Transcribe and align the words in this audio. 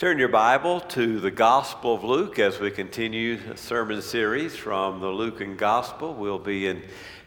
Turn 0.00 0.18
your 0.18 0.28
Bible 0.28 0.80
to 0.80 1.20
the 1.20 1.30
Gospel 1.30 1.94
of 1.94 2.04
Luke 2.04 2.38
as 2.38 2.58
we 2.58 2.70
continue 2.70 3.38
a 3.52 3.56
sermon 3.58 4.00
series 4.00 4.56
from 4.56 4.98
the 4.98 5.08
Lucan 5.08 5.58
Gospel. 5.58 6.14
We'll 6.14 6.38
be 6.38 6.68
in 6.68 6.82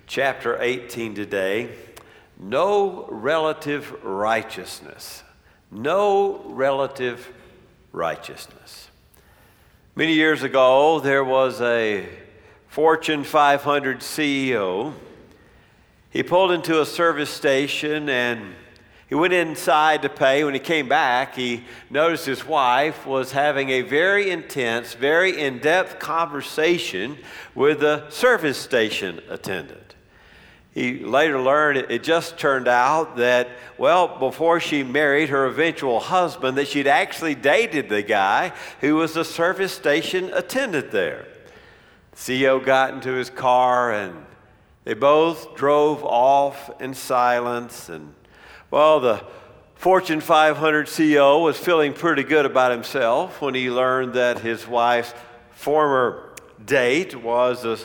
chapter 0.08 0.60
18 0.60 1.14
today. 1.14 1.70
No 2.40 3.06
relative 3.12 4.04
righteousness. 4.04 5.22
No 5.70 6.42
relative 6.48 7.32
righteousness. 7.92 8.90
Many 9.96 10.14
years 10.14 10.42
ago, 10.42 11.00
there 11.00 11.24
was 11.24 11.62
a 11.62 12.10
Fortune 12.70 13.24
500 13.24 14.00
CEO. 14.00 14.96
He 16.10 16.24
pulled 16.24 16.52
into 16.52 16.82
a 16.82 16.88
service 16.88 17.30
station 17.30 18.10
and 18.10 18.56
he 19.14 19.16
went 19.16 19.32
inside 19.34 20.02
to 20.02 20.10
pay. 20.10 20.44
When 20.44 20.56
he 20.56 20.60
came 20.60 20.90
back, 20.90 21.36
he 21.36 21.66
noticed 21.92 22.26
his 22.26 22.48
wife 22.48 23.06
was 23.06 23.32
having 23.32 23.70
a 23.70 23.84
very 23.84 24.32
intense, 24.32 24.96
very 24.96 25.40
in 25.40 25.60
depth 25.60 26.00
conversation 26.00 27.20
with 27.54 27.82
the 27.82 28.10
service 28.10 28.58
station 28.58 29.22
attendant. 29.30 29.94
He 30.72 30.98
later 31.06 31.40
learned 31.40 31.78
it 31.92 32.02
just 32.02 32.40
turned 32.40 32.68
out 32.68 33.18
that, 33.18 33.50
well, 33.78 34.18
before 34.18 34.60
she 34.60 34.82
married 34.82 35.30
her 35.30 35.46
eventual 35.46 36.00
husband, 36.00 36.58
that 36.58 36.68
she'd 36.68 36.88
actually 36.88 37.36
dated 37.36 37.90
the 37.90 38.02
guy 38.02 38.52
who 38.82 38.96
was 38.96 39.14
the 39.14 39.24
service 39.24 39.74
station 39.74 40.32
attendant 40.34 40.90
there. 40.90 41.28
The 42.14 42.18
CEO 42.18 42.66
got 42.66 42.96
into 42.96 43.12
his 43.12 43.30
car 43.30 43.92
and 43.94 44.26
they 44.86 44.96
both 44.96 45.56
drove 45.56 46.04
off 46.04 46.82
in 46.82 46.96
silence 46.96 47.90
and 47.90 48.16
well, 48.74 49.00
the 49.00 49.24
Fortune 49.76 50.20
500 50.20 50.88
CEO 50.88 51.44
was 51.44 51.60
feeling 51.60 51.94
pretty 51.94 52.24
good 52.24 52.44
about 52.44 52.72
himself 52.72 53.40
when 53.40 53.54
he 53.54 53.70
learned 53.70 54.16
that 54.16 54.40
his 54.40 54.68
wife's 54.68 55.14
former 55.52 56.34
date 56.66 57.16
was 57.16 57.62
the, 57.62 57.80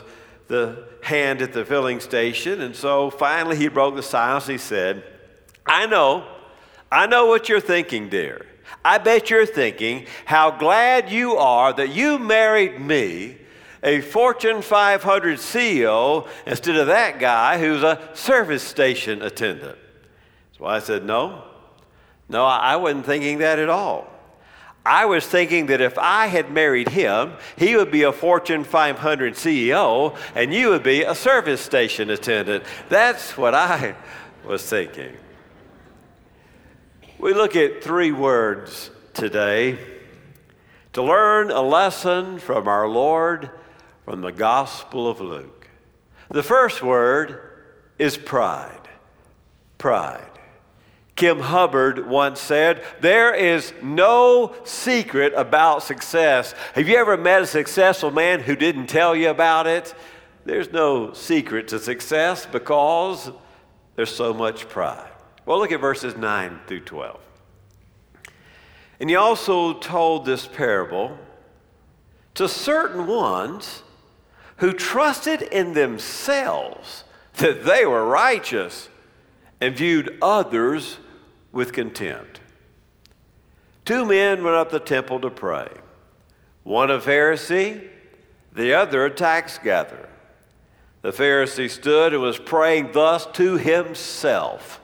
the 0.47 0.89
hand 1.03 1.43
at 1.43 1.53
the 1.53 1.67
filling 1.67 2.01
station. 2.01 2.63
And 2.63 2.75
so 2.75 3.11
finally 3.11 3.59
he 3.59 3.69
broke 3.69 3.97
the 3.97 4.03
silence. 4.03 4.47
He 4.47 4.57
said, 4.57 5.05
I 5.67 5.85
know, 5.85 6.27
I 6.91 7.07
know 7.07 7.27
what 7.27 7.51
you're 7.51 7.61
thinking, 7.61 8.09
dear. 8.09 8.47
I 8.83 8.97
bet 8.97 9.29
you're 9.29 9.45
thinking 9.45 10.07
how 10.25 10.53
glad 10.53 11.11
you 11.11 11.37
are 11.37 11.71
that 11.75 11.91
you 11.91 12.19
married 12.19 12.81
me, 12.81 13.37
a 13.83 14.01
Fortune 14.01 14.63
500 14.63 15.37
CEO, 15.37 16.27
instead 16.47 16.77
of 16.77 16.87
that 16.87 17.19
guy 17.19 17.59
who's 17.59 17.83
a 17.83 18.09
service 18.15 18.63
station 18.63 19.21
attendant. 19.21 19.77
So 20.59 20.67
I 20.67 20.81
said, 20.81 21.05
No, 21.05 21.45
no, 22.29 22.45
I 22.45 22.77
wasn't 22.77 23.07
thinking 23.07 23.39
that 23.39 23.59
at 23.59 23.69
all. 23.69 24.13
I 24.85 25.05
was 25.05 25.27
thinking 25.27 25.67
that 25.67 25.83
if 25.83 25.99
I 25.99 26.29
had 26.29 26.51
married 26.51 26.89
him, 26.89 27.35
he 27.57 27.77
would 27.77 27.91
be 27.91 28.05
a 28.05 28.13
Fortune 28.13 28.65
500 28.65 29.35
CEO 29.35 30.17
and 30.35 30.53
you 30.53 30.71
would 30.71 30.83
be 30.83 31.03
a 31.03 31.15
service 31.15 31.61
station 31.61 32.09
attendant. 32.09 32.65
That's 32.89 33.37
what 33.37 33.55
I 33.55 33.95
was 34.47 34.65
thinking. 34.69 35.15
We 37.19 37.35
look 37.35 37.55
at 37.55 37.85
three 37.85 38.13
words 38.13 38.91
today 39.13 39.79
to 40.95 41.03
learn 41.03 41.51
a 41.51 41.61
lesson 41.61 42.39
from 42.39 42.67
our 42.67 42.89
Lord 42.89 43.51
from 44.05 44.23
the 44.23 44.33
Gospel 44.33 45.07
of 45.07 45.21
Luke. 45.21 45.69
The 46.31 46.43
first 46.43 46.83
word 46.83 47.41
is 47.99 48.17
pride. 48.17 48.89
Pride. 49.77 50.38
Kin 51.19 51.41
Hubbard 51.41 52.07
once 52.07 52.41
said, 52.41 52.85
There 53.01 53.35
is 53.35 53.73
no 53.83 54.55
secret 54.63 55.33
about 55.35 55.83
success. 55.83 56.55
Have 56.75 56.89
you 56.89 56.97
ever 56.97 57.17
met 57.17 57.43
a 57.43 57.47
successful 57.47 58.13
man 58.13 58.39
who 58.39 58.55
didn't 58.55 58.87
tell 58.87 59.17
you 59.17 59.29
about 59.29 59.67
it? 59.67 59.97
There's 60.45 60.71
no 60.71 61.13
secret 61.15 61.67
to 61.69 61.81
success 61.81 62.47
because 62.47 63.33
there's 63.97 64.15
so 64.15 64.33
much 64.33 64.69
pride. 64.69 65.11
Well, 65.45 65.59
look 65.59 65.73
at 65.73 65.81
verses 65.81 66.17
9 66.17 66.61
through 66.69 66.83
12. 66.83 67.21
And 69.01 69.11
he 69.11 69.17
also 69.17 69.75
told 69.75 70.25
this 70.25 70.47
parable 70.47 71.19
to 72.35 72.49
certain 72.49 73.09
ones 73.09 73.83
who 74.59 74.73
trusted 74.73 75.43
in 75.43 75.73
themselves 75.73 77.03
that 77.39 77.65
they 77.65 77.85
were 77.85 78.07
righteous 78.07 78.89
and 79.61 79.77
viewed 79.77 80.17
others 80.23 80.99
with 81.53 81.73
contempt. 81.73 82.41
Two 83.85 84.05
men 84.05 84.45
went 84.45 84.57
up 84.57 84.71
the 84.71 84.81
temple 84.81 85.21
to 85.21 85.31
pray 85.31 85.69
one 86.63 86.91
a 86.91 86.99
Pharisee, 86.99 87.89
the 88.53 88.75
other 88.75 89.07
a 89.07 89.11
tax 89.11 89.59
gatherer. 89.59 90.09
The 91.01 91.13
Pharisee 91.13 91.71
stood 91.71 92.13
and 92.13 92.21
was 92.21 92.39
praying 92.39 92.93
thus 92.93 93.25
to 93.35 93.57
himself 93.57 94.81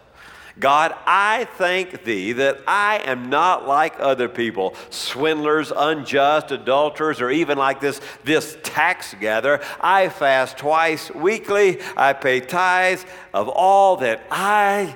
God, 0.58 0.94
I 1.04 1.46
thank 1.56 2.04
thee 2.04 2.32
that 2.34 2.60
I 2.66 2.98
am 3.04 3.28
not 3.28 3.66
like 3.66 3.94
other 3.98 4.28
people, 4.28 4.74
swindlers, 4.88 5.72
unjust, 5.74 6.52
adulterers, 6.52 7.20
or 7.20 7.30
even 7.30 7.58
like 7.58 7.80
this, 7.80 8.00
this 8.22 8.56
tax 8.62 9.14
gatherer. 9.20 9.60
I 9.80 10.08
fast 10.08 10.56
twice 10.56 11.10
weekly, 11.10 11.80
I 11.96 12.12
pay 12.12 12.38
tithes 12.38 13.04
of 13.32 13.48
all 13.48 13.96
that 13.98 14.24
I 14.30 14.94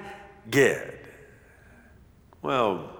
get. 0.48 0.97
Well, 2.42 2.90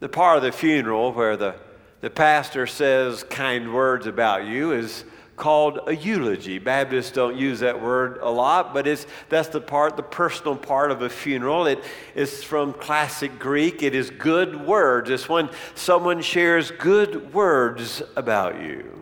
the 0.00 0.08
part 0.08 0.36
of 0.36 0.42
the 0.42 0.52
funeral 0.52 1.12
where 1.12 1.36
the, 1.36 1.54
the 2.00 2.10
pastor 2.10 2.66
says 2.66 3.24
kind 3.24 3.72
words 3.72 4.06
about 4.06 4.46
you 4.46 4.72
is 4.72 5.04
called 5.36 5.80
a 5.86 5.96
eulogy. 5.96 6.58
Baptists 6.58 7.12
don't 7.12 7.36
use 7.36 7.60
that 7.60 7.80
word 7.80 8.18
a 8.20 8.30
lot, 8.30 8.74
but 8.74 8.86
it's, 8.86 9.06
that's 9.28 9.48
the 9.48 9.60
part, 9.60 9.96
the 9.96 10.02
personal 10.02 10.56
part 10.56 10.90
of 10.90 11.00
a 11.00 11.08
funeral. 11.08 11.66
It 11.66 11.82
is 12.14 12.44
from 12.44 12.74
classic 12.74 13.38
Greek. 13.38 13.82
It 13.82 13.94
is 13.94 14.10
good 14.10 14.66
words. 14.66 15.08
It's 15.08 15.28
when 15.28 15.48
someone 15.74 16.20
shares 16.20 16.70
good 16.72 17.32
words 17.32 18.02
about 18.16 18.60
you. 18.60 18.97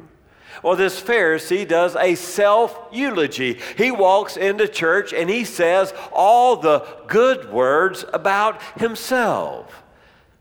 Well, 0.67 0.75
this 0.75 1.01
Pharisee 1.01 1.67
does 1.69 1.95
a 1.95 2.17
self 2.17 2.77
eulogy. 2.91 3.61
He 3.79 3.93
walks 3.93 4.37
into 4.37 4.67
church 4.67 5.13
and 5.13 5.31
he 5.31 5.45
says 5.45 5.95
all 6.13 6.57
the 6.57 6.85
good 7.07 7.53
words 7.53 8.05
about 8.13 8.61
himself. 8.77 9.85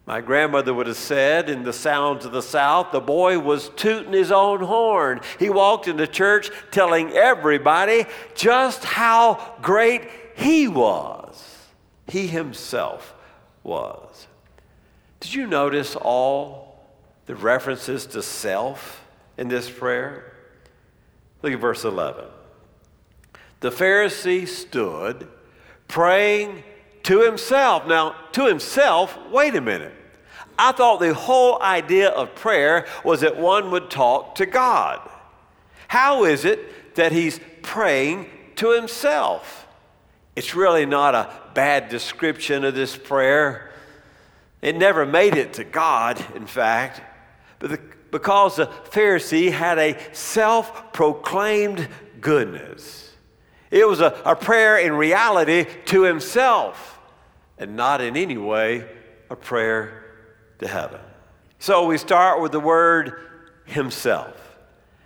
My 0.08 0.22
grandmother 0.22 0.74
would 0.74 0.88
have 0.88 0.98
said 0.98 1.48
in 1.48 1.62
the 1.62 1.72
sounds 1.72 2.26
of 2.26 2.32
the 2.32 2.42
South, 2.42 2.92
the 2.92 3.00
boy 3.00 3.38
was 3.38 3.70
tooting 3.76 4.14
his 4.14 4.32
own 4.32 4.62
horn. 4.62 5.22
He 5.38 5.52
walked 5.52 5.88
into 5.88 6.08
church 6.08 6.50
telling 6.72 7.12
everybody 7.12 8.08
just 8.34 8.84
how 8.84 9.54
great 9.62 10.10
he 10.36 10.68
was. 10.68 11.68
He 12.08 12.26
himself 12.26 13.14
was. 13.62 14.26
Did 15.20 15.36
you 15.36 15.46
notice 15.46 15.96
all 15.96 16.84
the 17.28 17.36
references 17.36 18.08
to 18.08 18.24
self? 18.24 19.05
In 19.38 19.48
this 19.48 19.70
prayer? 19.70 20.34
Look 21.42 21.54
at 21.54 21.60
verse 21.60 21.84
11. 21.84 22.26
The 23.60 23.70
Pharisee 23.70 24.48
stood 24.48 25.28
praying 25.88 26.64
to 27.04 27.22
himself. 27.22 27.88
Now, 27.88 28.16
to 28.34 28.46
himself, 28.48 29.18
wait 29.30 29.56
a 29.56 29.62
minute. 29.62 29.94
I 30.58 30.72
thought 30.72 31.00
the 31.00 31.14
whole 31.14 31.62
idea 31.62 32.10
of 32.10 32.36
prayer 32.36 32.88
was 33.04 33.22
that 33.22 33.38
one 33.38 33.72
would 33.72 33.90
talk 33.90 34.36
to 34.36 34.46
God. 34.46 35.08
How 35.88 36.26
is 36.26 36.46
it 36.46 36.96
that 36.96 37.12
he's 37.12 37.40
praying 37.62 38.30
to 38.56 38.72
himself? 38.72 39.68
It's 40.36 40.56
really 40.56 40.86
not 40.86 41.16
a 41.16 41.30
bad 41.54 41.90
description 41.90 42.66
of 42.66 42.76
this 42.76 42.98
prayer. 42.98 43.72
It 44.62 44.76
never 44.76 45.06
made 45.06 45.36
it 45.36 45.54
to 45.54 45.64
God, 45.64 46.24
in 46.36 46.48
fact. 46.48 47.02
But 47.60 47.70
the 47.70 47.80
because 48.16 48.56
the 48.56 48.68
Pharisee 48.68 49.52
had 49.52 49.78
a 49.78 49.98
self 50.14 50.94
proclaimed 50.94 51.86
goodness. 52.22 53.12
It 53.70 53.86
was 53.86 54.00
a, 54.00 54.18
a 54.24 54.38
prayer 54.38 54.78
in 54.78 54.94
reality 54.94 55.66
to 55.88 56.04
himself 56.04 56.98
and 57.58 57.76
not 57.76 58.00
in 58.00 58.16
any 58.16 58.38
way 58.38 58.88
a 59.30 59.36
prayer 59.36 60.06
to 60.60 60.68
heaven. 60.70 61.02
So 61.60 61.88
we 61.88 61.98
start 61.98 62.42
with 62.42 62.54
the 62.54 62.60
word 62.62 63.20
himself. 63.66 64.58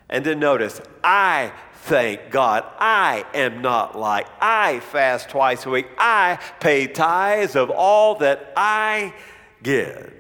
And 0.08 0.24
then 0.24 0.38
notice, 0.38 0.80
I 1.04 1.52
thank 1.74 2.30
God. 2.30 2.64
I 2.78 3.26
am 3.34 3.64
not 3.64 3.98
like. 3.98 4.28
I 4.40 4.82
fast 4.82 5.30
twice 5.30 5.66
a 5.66 5.72
week. 5.72 5.88
I 5.98 6.38
pay 6.60 6.86
tithes 6.86 7.56
of 7.56 7.72
all 7.72 8.20
that 8.20 8.54
I 8.56 9.16
get. 9.64 10.14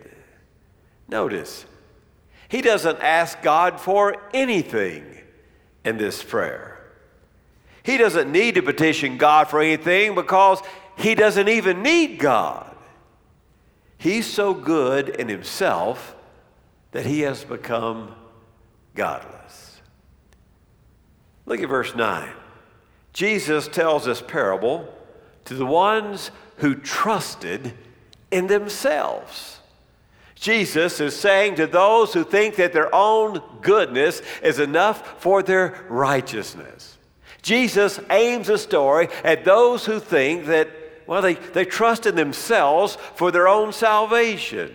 Notice, 1.08 1.68
he 2.50 2.62
doesn't 2.62 3.00
ask 3.00 3.42
God 3.42 3.80
for 3.80 4.18
anything 4.34 5.06
in 5.86 5.98
this 5.98 6.22
prayer. 6.22 6.80
He 7.84 7.98
doesn't 7.98 8.31
need 8.31 8.56
to 8.56 8.62
petition 8.62 9.18
God 9.18 9.48
for 9.48 9.62
anything 9.62 10.16
because 10.16 10.62
he 10.98 11.16
doesn't 11.16 11.48
even 11.48 11.81
need 11.81 12.19
God. 12.19 12.75
He's 13.98 14.25
so 14.25 14.54
good 14.54 15.10
in 15.10 15.30
himself 15.30 16.16
that 16.92 17.06
he 17.06 17.22
has 17.22 17.44
become 17.44 18.16
godless. 18.95 19.81
Look 21.45 21.62
at 21.62 21.69
verse 21.69 21.95
9. 21.95 22.30
Jesus 23.13 23.68
tells 23.68 24.06
this 24.06 24.22
parable 24.22 24.92
to 25.45 25.54
the 25.54 25.66
ones 25.66 26.31
who 26.57 26.75
trusted 26.75 27.74
in 28.31 28.48
themselves. 28.48 29.59
Jesus 30.40 31.02
is 31.02 31.16
saying 31.16 31.56
to 31.56 31.68
those 31.68 32.14
who 32.14 32.24
think 32.24 32.56
that 32.56 32.72
their 32.72 32.94
own 32.96 33.42
goodness 33.62 34.22
is 34.42 34.60
enough 34.60 35.22
for 35.22 35.44
their 35.44 35.86
righteousness. 35.90 36.98
Jesus 37.42 38.00
aims 38.10 38.48
a 38.48 38.58
story 38.58 39.10
at 39.26 39.44
those 39.44 39.86
who 39.86 40.00
think 40.00 40.46
that, 40.46 40.70
well, 41.08 41.22
they, 41.22 41.34
they 41.34 41.66
trust 41.66 42.06
in 42.06 42.16
themselves 42.16 42.98
for 43.16 43.32
their 43.32 43.50
own 43.50 43.74
salvation. 43.74 44.74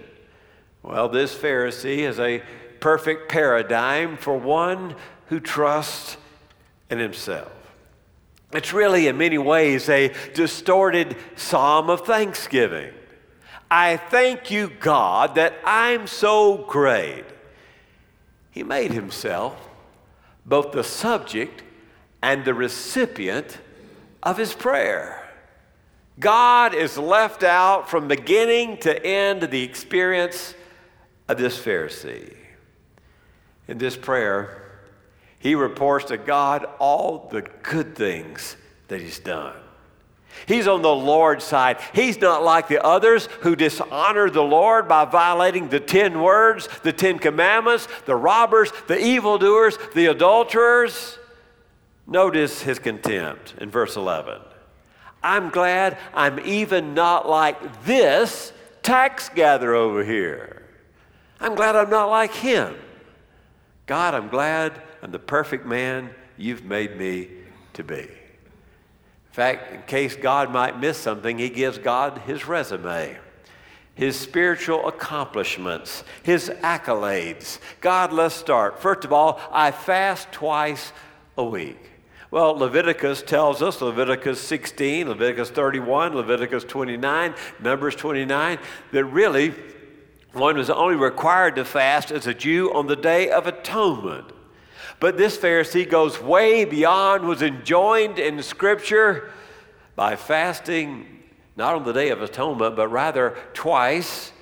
Well, 0.82 1.08
this 1.08 1.34
Pharisee 1.34 1.98
is 1.98 2.20
a 2.20 2.42
perfect 2.80 3.30
paradigm 3.30 4.18
for 4.18 4.36
one 4.36 4.94
who 5.28 5.40
trusts 5.40 6.18
in 6.90 6.98
himself. 6.98 7.52
It's 8.52 8.74
really, 8.74 9.08
in 9.08 9.16
many 9.16 9.38
ways, 9.38 9.88
a 9.88 10.12
distorted 10.34 11.16
psalm 11.36 11.88
of 11.88 12.02
thanksgiving. 12.02 12.92
I 13.70 13.96
thank 13.96 14.50
you, 14.50 14.70
God, 14.80 15.34
that 15.36 15.54
I'm 15.64 16.06
so 16.06 16.58
great. 16.58 17.24
He 18.50 18.62
made 18.62 18.92
himself 18.92 19.56
both 20.46 20.72
the 20.72 20.84
subject 20.84 21.62
and 22.22 22.44
the 22.44 22.54
recipient 22.54 23.58
of 24.22 24.38
his 24.38 24.54
prayer. 24.54 25.20
God 26.20 26.74
is 26.74 26.96
left 26.96 27.42
out 27.42 27.90
from 27.90 28.06
beginning 28.06 28.78
to 28.78 29.04
end 29.04 29.42
of 29.42 29.50
the 29.50 29.62
experience 29.62 30.54
of 31.28 31.38
this 31.38 31.58
Pharisee. 31.58 32.36
In 33.66 33.78
this 33.78 33.96
prayer, 33.96 34.60
he 35.38 35.54
reports 35.54 36.06
to 36.06 36.16
God 36.16 36.64
all 36.78 37.28
the 37.30 37.42
good 37.62 37.96
things 37.96 38.56
that 38.88 39.00
he's 39.00 39.18
done. 39.18 39.56
He's 40.46 40.66
on 40.66 40.82
the 40.82 40.94
Lord's 40.94 41.44
side. 41.44 41.78
He's 41.92 42.20
not 42.20 42.42
like 42.42 42.68
the 42.68 42.84
others 42.84 43.26
who 43.40 43.56
dishonor 43.56 44.30
the 44.30 44.42
Lord 44.42 44.88
by 44.88 45.04
violating 45.04 45.68
the 45.68 45.80
10 45.80 46.20
words, 46.20 46.68
the 46.82 46.92
10 46.92 47.18
commandments, 47.18 47.88
the 48.06 48.16
robbers, 48.16 48.72
the 48.86 48.98
evildoers, 48.98 49.78
the 49.94 50.06
adulterers. 50.06 51.18
Notice 52.06 52.62
his 52.62 52.78
contempt 52.78 53.54
in 53.58 53.70
verse 53.70 53.96
11. 53.96 54.40
I'm 55.22 55.48
glad 55.48 55.96
I'm 56.12 56.38
even 56.40 56.92
not 56.92 57.28
like 57.28 57.84
this 57.84 58.52
tax 58.82 59.30
gatherer 59.30 59.74
over 59.74 60.04
here. 60.04 60.62
I'm 61.40 61.54
glad 61.54 61.76
I'm 61.76 61.90
not 61.90 62.10
like 62.10 62.34
him. 62.34 62.74
God, 63.86 64.14
I'm 64.14 64.28
glad 64.28 64.80
I'm 65.02 65.10
the 65.10 65.18
perfect 65.18 65.66
man 65.66 66.10
you've 66.36 66.64
made 66.64 66.96
me 66.96 67.28
to 67.74 67.82
be. 67.82 68.08
In 69.34 69.36
fact, 69.36 69.72
in 69.72 69.82
case 69.82 70.14
God 70.14 70.52
might 70.52 70.78
miss 70.78 70.96
something, 70.96 71.38
he 71.38 71.48
gives 71.48 71.76
God 71.76 72.18
his 72.18 72.46
resume, 72.46 73.18
his 73.96 74.16
spiritual 74.16 74.86
accomplishments, 74.86 76.04
his 76.22 76.50
accolades. 76.62 77.58
God, 77.80 78.12
let's 78.12 78.36
start. 78.36 78.80
First 78.80 79.04
of 79.04 79.12
all, 79.12 79.40
I 79.50 79.72
fast 79.72 80.30
twice 80.30 80.92
a 81.36 81.42
week. 81.42 81.90
Well, 82.30 82.56
Leviticus 82.56 83.22
tells 83.22 83.60
us, 83.60 83.82
Leviticus 83.82 84.40
16, 84.40 85.08
Leviticus 85.08 85.50
31, 85.50 86.14
Leviticus 86.14 86.62
29, 86.62 87.34
Numbers 87.58 87.96
29, 87.96 88.58
that 88.92 89.04
really 89.04 89.52
one 90.32 90.56
was 90.56 90.70
only 90.70 90.94
required 90.94 91.56
to 91.56 91.64
fast 91.64 92.12
as 92.12 92.28
a 92.28 92.34
Jew 92.34 92.72
on 92.72 92.86
the 92.86 92.94
Day 92.94 93.30
of 93.30 93.48
Atonement. 93.48 94.30
But 95.00 95.16
this 95.16 95.36
Pharisee 95.36 95.88
goes 95.88 96.20
way 96.20 96.64
beyond 96.64 97.26
what's 97.26 97.42
enjoined 97.42 98.18
in 98.18 98.42
Scripture 98.42 99.30
by 99.96 100.16
fasting 100.16 101.14
not 101.56 101.74
on 101.74 101.84
the 101.84 101.92
Day 101.92 102.10
of 102.10 102.20
Atonement, 102.20 102.76
but 102.76 102.88
rather 102.88 103.36
twice 103.52 104.32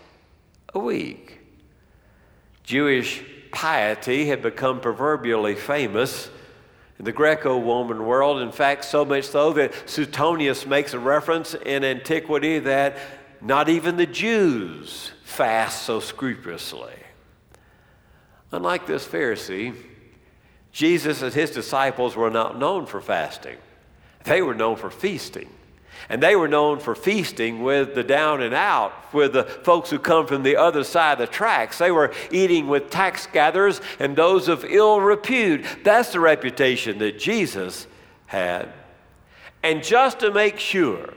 a 0.75 0.78
week. 0.78 1.40
Jewish 2.62 3.22
piety 3.50 4.26
had 4.26 4.40
become 4.40 4.81
proverbially 4.81 5.54
famous 5.54 6.31
in 6.99 7.04
the 7.04 7.12
Greco 7.12 7.60
Roman 7.60 8.06
world. 8.06 8.40
In 8.40 8.52
fact, 8.52 8.84
so 8.84 9.04
much 9.04 9.25
so 9.25 9.52
that 9.52 9.75
Suetonius 9.87 10.66
makes 10.66 10.94
a 10.94 10.99
reference 10.99 11.54
in 11.54 11.84
antiquity 11.84 12.60
that 12.60 12.96
not 13.40 13.69
even 13.69 13.96
the 13.96 14.06
Jews 14.06 15.10
fast 15.25 15.82
so 15.82 16.00
scrupulously. 16.00 16.94
Unlike 18.52 18.87
this 18.87 19.06
Pharisee, 19.06 19.75
Jesus 20.73 21.23
and 21.23 21.33
his 21.33 21.51
disciples 21.51 22.17
were 22.17 22.31
not 22.31 22.59
known 22.59 22.87
for 22.87 23.01
fasting, 23.01 23.59
they 24.25 24.43
were 24.43 24.55
known 24.55 24.77
for 24.77 24.91
feasting. 24.91 25.49
And 26.09 26.21
they 26.21 26.35
were 26.35 26.49
known 26.49 26.81
for 26.81 26.97
feasting 26.97 27.63
with 27.63 27.95
the 27.95 28.03
down 28.03 28.43
and 28.43 28.55
out, 28.55 28.93
with 29.15 29.35
the 29.35 29.45
folks 29.45 29.89
who 29.89 30.01
come 30.01 30.27
from 30.27 30.43
the 30.43 30.57
other 30.57 30.83
side 30.83 31.13
of 31.13 31.19
the 31.21 31.27
tracks. 31.33 31.79
They 31.79 31.93
were 31.93 32.13
eating 32.33 32.67
with 32.67 32.91
tax 32.91 33.29
gatherers 33.29 33.81
and 34.01 34.17
those 34.17 34.49
of 34.49 34.65
ill 34.65 35.01
repute. 35.01 35.65
That's 35.85 36.11
the 36.11 36.19
reputation 36.19 36.99
that 36.99 37.21
Jesus 37.21 37.87
had. 38.27 38.73
And 39.63 39.85
just 39.85 40.21
to 40.21 40.33
make 40.33 40.59
sure 40.59 41.15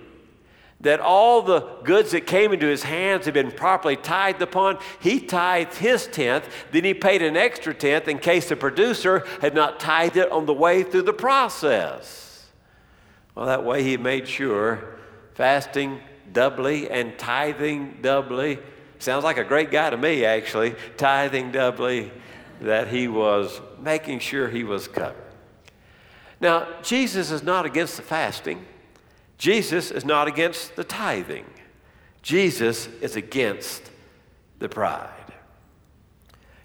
that 0.86 1.00
all 1.00 1.42
the 1.42 1.62
goods 1.84 2.12
that 2.12 2.28
came 2.28 2.54
into 2.54 2.68
his 2.68 2.84
hands 2.84 3.26
had 3.26 3.34
been 3.34 3.50
properly 3.50 3.96
tithed 3.96 4.40
upon, 4.40 4.78
he 5.00 5.20
tithed 5.20 5.74
his 5.74 6.06
tenth. 6.06 6.48
Then 6.72 6.84
he 6.84 6.94
paid 6.94 7.24
an 7.24 7.36
extra 7.36 7.74
tenth 7.74 8.08
in 8.08 8.20
case 8.20 8.50
the 8.50 8.56
producer 8.56 9.26
had 9.42 9.56
not 9.56 9.80
tithed 9.80 10.16
it 10.16 10.32
on 10.32 10.46
the 10.46 10.54
way 10.54 10.84
through 10.84 11.02
the 11.02 11.12
process. 11.12 12.48
Well, 13.34 13.48
that 13.48 13.66
way 13.66 13.82
he 13.82 13.98
made 13.98 14.28
sure 14.28 15.00
fasting 15.34 16.02
doubly 16.32 16.88
and 16.88 17.18
tithing 17.18 17.98
doubly. 18.04 18.60
Sounds 19.00 19.24
like 19.24 19.40
a 19.40 19.44
great 19.44 19.72
guy 19.72 19.90
to 19.90 19.98
me, 19.98 20.24
actually. 20.24 20.76
Tithing 20.98 21.52
doubly, 21.52 22.12
that 22.62 22.90
he 22.90 23.08
was 23.08 23.60
making 23.82 24.20
sure 24.20 24.50
he 24.50 24.64
was 24.64 24.88
covered. 24.88 25.16
Now, 26.40 26.68
Jesus 26.84 27.32
is 27.32 27.42
not 27.42 27.66
against 27.66 27.98
the 27.98 28.04
fasting. 28.04 28.68
Jesus 29.38 29.92
is 29.92 30.06
not 30.06 30.28
against 30.28 30.76
the 30.76 30.84
tithing, 30.84 31.46
Jesus 32.22 32.88
is 33.02 33.16
against 33.16 33.92
the 34.60 34.70
pride. 34.70 35.12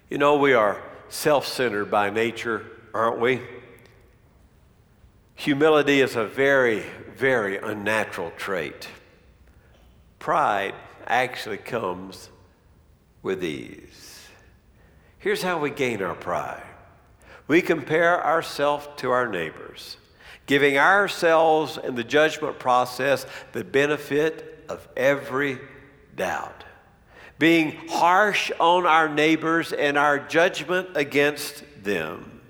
You 0.09 0.17
know, 0.17 0.37
we 0.37 0.53
are 0.53 0.81
self 1.09 1.47
centered 1.47 1.91
by 1.91 2.09
nature, 2.09 2.65
aren't 2.93 3.19
we? 3.19 3.41
Humility 5.35 6.01
is 6.01 6.15
a 6.15 6.25
very, 6.25 6.83
very 7.15 7.57
unnatural 7.57 8.31
trait. 8.37 8.87
Pride 10.19 10.75
actually 11.07 11.57
comes 11.57 12.29
with 13.23 13.43
ease. 13.43 14.27
Here's 15.17 15.41
how 15.41 15.59
we 15.59 15.69
gain 15.69 16.01
our 16.01 16.15
pride 16.15 16.63
we 17.47 17.61
compare 17.61 18.25
ourselves 18.25 18.87
to 18.97 19.11
our 19.11 19.27
neighbors 19.27 19.97
giving 20.45 20.77
ourselves 20.77 21.77
in 21.77 21.95
the 21.95 22.03
judgment 22.03 22.59
process 22.59 23.25
the 23.53 23.63
benefit 23.63 24.65
of 24.67 24.87
every 24.95 25.59
doubt, 26.15 26.63
being 27.39 27.75
harsh 27.89 28.51
on 28.59 28.85
our 28.85 29.07
neighbors 29.07 29.73
and 29.73 29.97
our 29.97 30.19
judgment 30.19 30.89
against 30.95 31.63
them. 31.83 32.41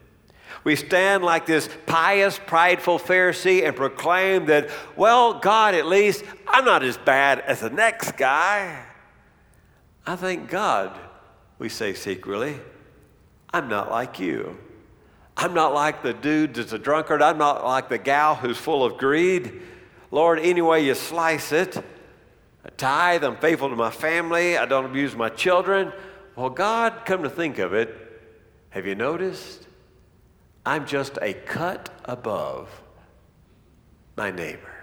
We 0.63 0.75
stand 0.75 1.23
like 1.23 1.45
this 1.45 1.69
pious, 1.87 2.39
prideful 2.45 2.99
Pharisee 2.99 3.65
and 3.65 3.75
proclaim 3.75 4.45
that, 4.45 4.69
well, 4.95 5.39
God, 5.39 5.73
at 5.73 5.87
least 5.87 6.23
I'm 6.47 6.65
not 6.65 6.83
as 6.83 6.97
bad 6.97 7.39
as 7.39 7.61
the 7.61 7.69
next 7.69 8.15
guy. 8.15 8.83
I 10.05 10.15
thank 10.15 10.49
God, 10.49 10.97
we 11.57 11.69
say 11.69 11.93
secretly, 11.93 12.59
I'm 13.53 13.69
not 13.69 13.89
like 13.89 14.19
you. 14.19 14.57
I'm 15.41 15.55
not 15.55 15.73
like 15.73 16.03
the 16.03 16.13
dude 16.13 16.53
that's 16.53 16.71
a 16.71 16.77
drunkard. 16.77 17.19
I'm 17.19 17.39
not 17.39 17.65
like 17.65 17.89
the 17.89 17.97
gal 17.97 18.35
who's 18.35 18.59
full 18.59 18.85
of 18.85 18.99
greed. 18.99 19.59
Lord, 20.11 20.37
any 20.37 20.61
way 20.61 20.85
you 20.85 20.93
slice 20.93 21.51
it, 21.51 21.77
I 22.63 22.69
tithe, 22.77 23.23
I'm 23.23 23.37
faithful 23.37 23.69
to 23.69 23.75
my 23.75 23.89
family, 23.89 24.55
I 24.55 24.67
don't 24.67 24.85
abuse 24.85 25.15
my 25.15 25.29
children. 25.29 25.93
Well, 26.35 26.51
God, 26.51 27.05
come 27.05 27.23
to 27.23 27.29
think 27.29 27.57
of 27.57 27.73
it, 27.73 28.21
have 28.69 28.85
you 28.85 28.93
noticed? 28.93 29.65
I'm 30.63 30.85
just 30.85 31.17
a 31.23 31.33
cut 31.33 31.89
above 32.05 32.69
my 34.15 34.29
neighbor. 34.29 34.75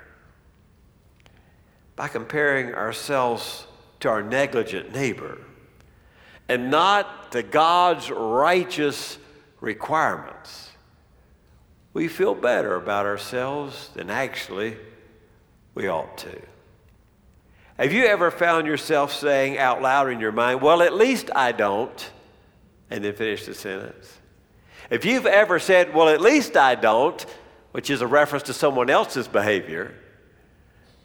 By 1.95 2.09
comparing 2.09 2.75
ourselves 2.75 3.69
to 4.01 4.09
our 4.09 4.25
negligent 4.25 4.93
neighbor 4.93 5.39
and 6.49 6.69
not 6.69 7.31
to 7.31 7.45
God's 7.45 8.11
righteous 8.11 9.19
requirements, 9.61 10.71
we 11.93 12.09
feel 12.09 12.35
better 12.35 12.75
about 12.77 13.07
ourselves 13.07 13.91
than 13.95 14.11
actually 14.11 14.77
we 15.75 15.89
ought 15.89 16.19
to. 16.19 16.41
Have 17.79 17.93
you 17.93 18.07
ever 18.07 18.31
found 18.31 18.67
yourself 18.67 19.13
saying 19.13 19.57
out 19.59 19.81
loud 19.81 20.11
in 20.11 20.21
your 20.21 20.33
mind, 20.33 20.61
Well, 20.61 20.83
at 20.83 20.95
least 20.95 21.31
I 21.35 21.53
don't 21.53 22.11
and 22.91 23.05
then 23.05 23.15
finish 23.15 23.47
the 23.47 23.55
sentence. 23.55 24.19
If 24.91 25.05
you've 25.05 25.27
ever 25.27 25.59
said, 25.59 25.95
Well, 25.95 26.09
at 26.09 26.21
least 26.21 26.57
I 26.57 26.75
don't, 26.75 27.25
which 27.73 27.91
is 27.91 28.01
a 28.01 28.07
reference 28.07 28.45
to 28.45 28.53
someone 28.53 28.91
else's 28.91 29.29
behavior, 29.29 29.95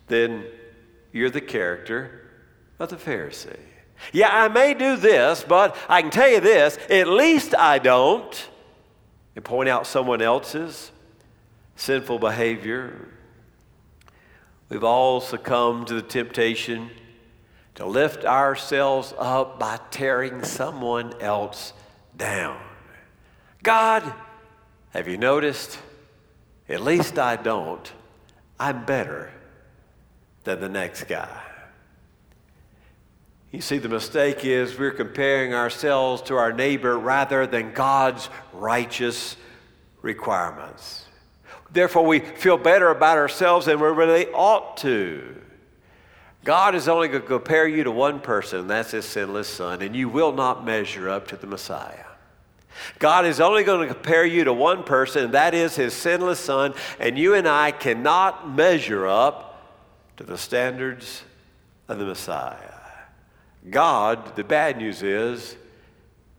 then 0.08 0.46
you're 1.12 1.30
the 1.30 1.42
character 1.42 2.30
of 2.80 2.90
the 2.90 2.96
Pharisee. 2.96 3.60
Yeah, 4.12 4.30
I 4.32 4.48
may 4.48 4.74
do 4.74 4.96
this, 4.96 5.44
but 5.48 5.76
I 5.88 6.02
can 6.02 6.12
tell 6.12 6.30
you 6.30 6.40
this 6.40 6.78
at 6.90 7.08
least 7.08 7.56
I 7.56 7.80
don't. 7.80 8.50
And 9.36 9.44
point 9.44 9.70
out 9.70 9.88
someone 9.88 10.22
else's 10.22 10.92
sinful 11.76 12.20
behavior. 12.20 13.10
We've 14.70 14.84
all 14.84 15.22
succumbed 15.22 15.88
to 15.88 15.96
the 15.96 16.02
temptation 16.02 16.90
to 17.76 17.86
lift 17.86 18.26
ourselves 18.26 19.14
up 19.18 19.60
by 19.60 19.80
tearing 19.90 20.44
someone 20.44 21.20
else 21.20 21.74
down. 22.16 22.60
God, 23.64 24.14
have 24.92 25.08
you 25.08 25.18
noticed? 25.18 25.80
At 26.70 26.82
least 26.82 27.18
I 27.18 27.36
don't. 27.36 27.92
I'm 28.60 28.86
better 28.86 29.32
than 30.44 30.60
the 30.60 30.70
next 30.70 31.06
guy. 31.06 31.42
You 33.54 33.62
see, 33.62 33.78
the 33.78 33.88
mistake 33.88 34.46
is 34.46 34.80
we're 34.80 34.90
comparing 34.90 35.54
ourselves 35.54 36.24
to 36.24 36.36
our 36.36 36.52
neighbor 36.52 36.98
rather 36.98 37.46
than 37.46 37.72
God's 37.72 38.28
righteous 38.52 39.38
requirements. 40.02 41.06
Therefore, 41.72 42.04
we 42.04 42.20
feel 42.20 42.58
better 42.58 42.90
about 42.90 43.20
ourselves 43.20 43.68
than 43.68 43.80
we 43.80 43.88
really 43.90 44.26
ought 44.30 44.78
to. 44.78 45.36
God 46.44 46.74
is 46.74 46.88
only 46.88 47.08
going 47.10 47.22
to 47.22 47.28
compare 47.28 47.68
you 47.68 47.84
to 47.84 47.92
one 47.92 48.22
person, 48.22 48.62
and 48.62 48.70
that's 48.72 48.90
His 48.90 49.06
sinless 49.06 49.50
Son, 49.50 49.84
and 49.84 49.96
you 49.96 50.10
will 50.10 50.32
not 50.32 50.66
measure 50.66 51.08
up 51.08 51.28
to 51.28 51.38
the 51.38 51.46
Messiah. 51.46 52.06
God 52.98 53.28
is 53.28 53.40
only 53.40 53.64
going 53.64 53.88
to 53.88 53.94
compare 53.94 54.26
you 54.26 54.46
to 54.46 54.54
one 54.54 54.84
person, 54.84 55.26
and 55.26 55.34
that 55.36 55.54
is 55.54 55.76
His 55.76 55.94
sinless 55.94 56.40
Son, 56.40 56.74
and 57.00 57.20
you 57.20 57.36
and 57.36 57.48
I 57.48 57.70
cannot 57.70 58.50
measure 58.50 59.06
up 59.06 59.78
to 60.18 60.24
the 60.24 60.40
standards 60.40 61.22
of 61.88 62.00
the 62.00 62.06
Messiah. 62.06 62.73
God, 63.70 64.36
the 64.36 64.44
bad 64.44 64.78
news 64.78 65.04
is, 65.04 65.56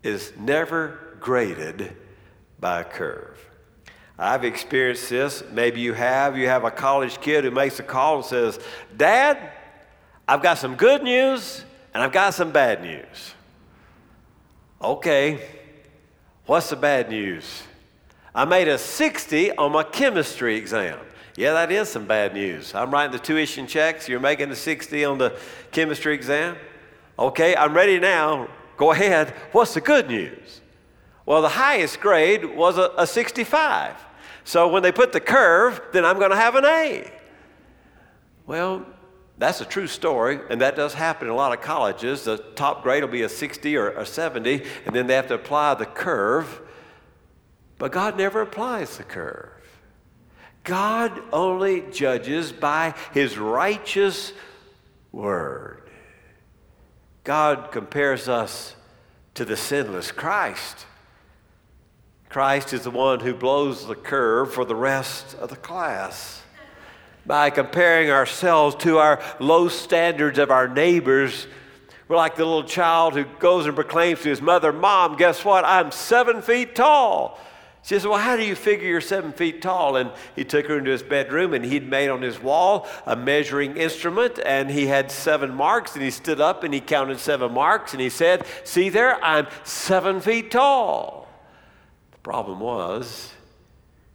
is 0.02 0.32
never 0.38 1.16
graded 1.20 1.96
by 2.60 2.80
a 2.80 2.84
curve. 2.84 3.38
I've 4.18 4.44
experienced 4.44 5.08
this. 5.10 5.42
Maybe 5.50 5.80
you 5.80 5.92
have. 5.94 6.38
You 6.38 6.48
have 6.48 6.64
a 6.64 6.70
college 6.70 7.20
kid 7.20 7.44
who 7.44 7.50
makes 7.50 7.80
a 7.80 7.82
call 7.82 8.16
and 8.16 8.24
says, 8.24 8.60
Dad, 8.96 9.38
I've 10.28 10.42
got 10.42 10.58
some 10.58 10.76
good 10.76 11.02
news 11.02 11.64
and 11.92 12.02
I've 12.02 12.12
got 12.12 12.34
some 12.34 12.52
bad 12.52 12.82
news. 12.82 13.34
Okay, 14.80 15.40
what's 16.46 16.70
the 16.70 16.76
bad 16.76 17.08
news? 17.08 17.62
I 18.34 18.44
made 18.44 18.68
a 18.68 18.78
60 18.78 19.56
on 19.56 19.72
my 19.72 19.82
chemistry 19.82 20.56
exam. 20.56 20.98
Yeah, 21.36 21.54
that 21.54 21.72
is 21.72 21.88
some 21.88 22.06
bad 22.06 22.34
news. 22.34 22.74
I'm 22.74 22.90
writing 22.90 23.12
the 23.12 23.18
tuition 23.18 23.66
checks. 23.66 24.08
You're 24.08 24.20
making 24.20 24.50
a 24.50 24.56
60 24.56 25.04
on 25.04 25.18
the 25.18 25.36
chemistry 25.72 26.14
exam. 26.14 26.56
Okay, 27.18 27.54
I'm 27.54 27.74
ready 27.74 27.98
now. 27.98 28.48
Go 28.76 28.90
ahead. 28.90 29.30
What's 29.52 29.74
the 29.74 29.80
good 29.80 30.08
news? 30.08 30.60
Well, 31.26 31.42
the 31.42 31.48
highest 31.48 32.00
grade 32.00 32.44
was 32.44 32.76
a, 32.76 32.92
a 32.98 33.06
65. 33.06 33.94
So 34.44 34.68
when 34.68 34.82
they 34.82 34.92
put 34.92 35.12
the 35.12 35.20
curve, 35.20 35.80
then 35.92 36.04
I'm 36.04 36.18
going 36.18 36.30
to 36.30 36.36
have 36.36 36.54
an 36.54 36.64
A. 36.64 37.10
Well, 38.46 38.84
that's 39.38 39.60
a 39.60 39.64
true 39.64 39.86
story, 39.86 40.38
and 40.50 40.60
that 40.60 40.76
does 40.76 40.94
happen 40.94 41.28
in 41.28 41.32
a 41.32 41.36
lot 41.36 41.52
of 41.52 41.60
colleges. 41.60 42.24
The 42.24 42.36
top 42.36 42.82
grade 42.82 43.02
will 43.02 43.10
be 43.10 43.22
a 43.22 43.28
60 43.28 43.76
or 43.76 43.90
a 43.90 44.04
70, 44.04 44.62
and 44.86 44.94
then 44.94 45.06
they 45.06 45.14
have 45.14 45.28
to 45.28 45.34
apply 45.34 45.74
the 45.74 45.86
curve. 45.86 46.60
But 47.78 47.90
God 47.90 48.16
never 48.18 48.42
applies 48.42 48.98
the 48.98 49.02
curve. 49.04 49.50
God 50.62 51.20
only 51.32 51.84
judges 51.90 52.52
by 52.52 52.94
his 53.12 53.38
righteous 53.38 54.32
word. 55.10 55.83
God 57.24 57.72
compares 57.72 58.28
us 58.28 58.76
to 59.34 59.44
the 59.44 59.56
sinless 59.56 60.12
Christ. 60.12 60.86
Christ 62.28 62.72
is 62.72 62.82
the 62.82 62.90
one 62.90 63.20
who 63.20 63.34
blows 63.34 63.86
the 63.86 63.94
curve 63.94 64.52
for 64.52 64.64
the 64.64 64.74
rest 64.74 65.34
of 65.36 65.48
the 65.48 65.56
class. 65.56 66.42
By 67.24 67.48
comparing 67.48 68.10
ourselves 68.10 68.76
to 68.84 68.98
our 68.98 69.22
low 69.40 69.68
standards 69.68 70.38
of 70.38 70.50
our 70.50 70.68
neighbors, 70.68 71.46
we're 72.06 72.16
like 72.16 72.36
the 72.36 72.44
little 72.44 72.64
child 72.64 73.14
who 73.14 73.24
goes 73.38 73.64
and 73.64 73.74
proclaims 73.74 74.20
to 74.22 74.28
his 74.28 74.42
mother, 74.42 74.72
Mom, 74.72 75.16
guess 75.16 75.42
what? 75.42 75.64
I'm 75.64 75.90
seven 75.90 76.42
feet 76.42 76.74
tall. 76.74 77.40
She 77.84 77.94
says, 77.94 78.06
Well, 78.06 78.18
how 78.18 78.36
do 78.36 78.42
you 78.42 78.54
figure 78.54 78.88
you're 78.88 79.02
seven 79.02 79.34
feet 79.34 79.60
tall? 79.60 79.96
And 79.96 80.10
he 80.34 80.42
took 80.42 80.66
her 80.68 80.78
into 80.78 80.90
his 80.90 81.02
bedroom 81.02 81.52
and 81.52 81.62
he'd 81.62 81.86
made 81.86 82.08
on 82.08 82.22
his 82.22 82.40
wall 82.42 82.88
a 83.04 83.14
measuring 83.14 83.76
instrument 83.76 84.40
and 84.44 84.70
he 84.70 84.86
had 84.86 85.10
seven 85.10 85.52
marks 85.54 85.92
and 85.92 86.02
he 86.02 86.10
stood 86.10 86.40
up 86.40 86.64
and 86.64 86.72
he 86.72 86.80
counted 86.80 87.20
seven 87.20 87.52
marks 87.52 87.92
and 87.92 88.00
he 88.00 88.08
said, 88.08 88.46
See 88.64 88.88
there, 88.88 89.22
I'm 89.22 89.48
seven 89.64 90.22
feet 90.22 90.50
tall. 90.50 91.28
The 92.12 92.18
problem 92.18 92.58
was, 92.58 93.34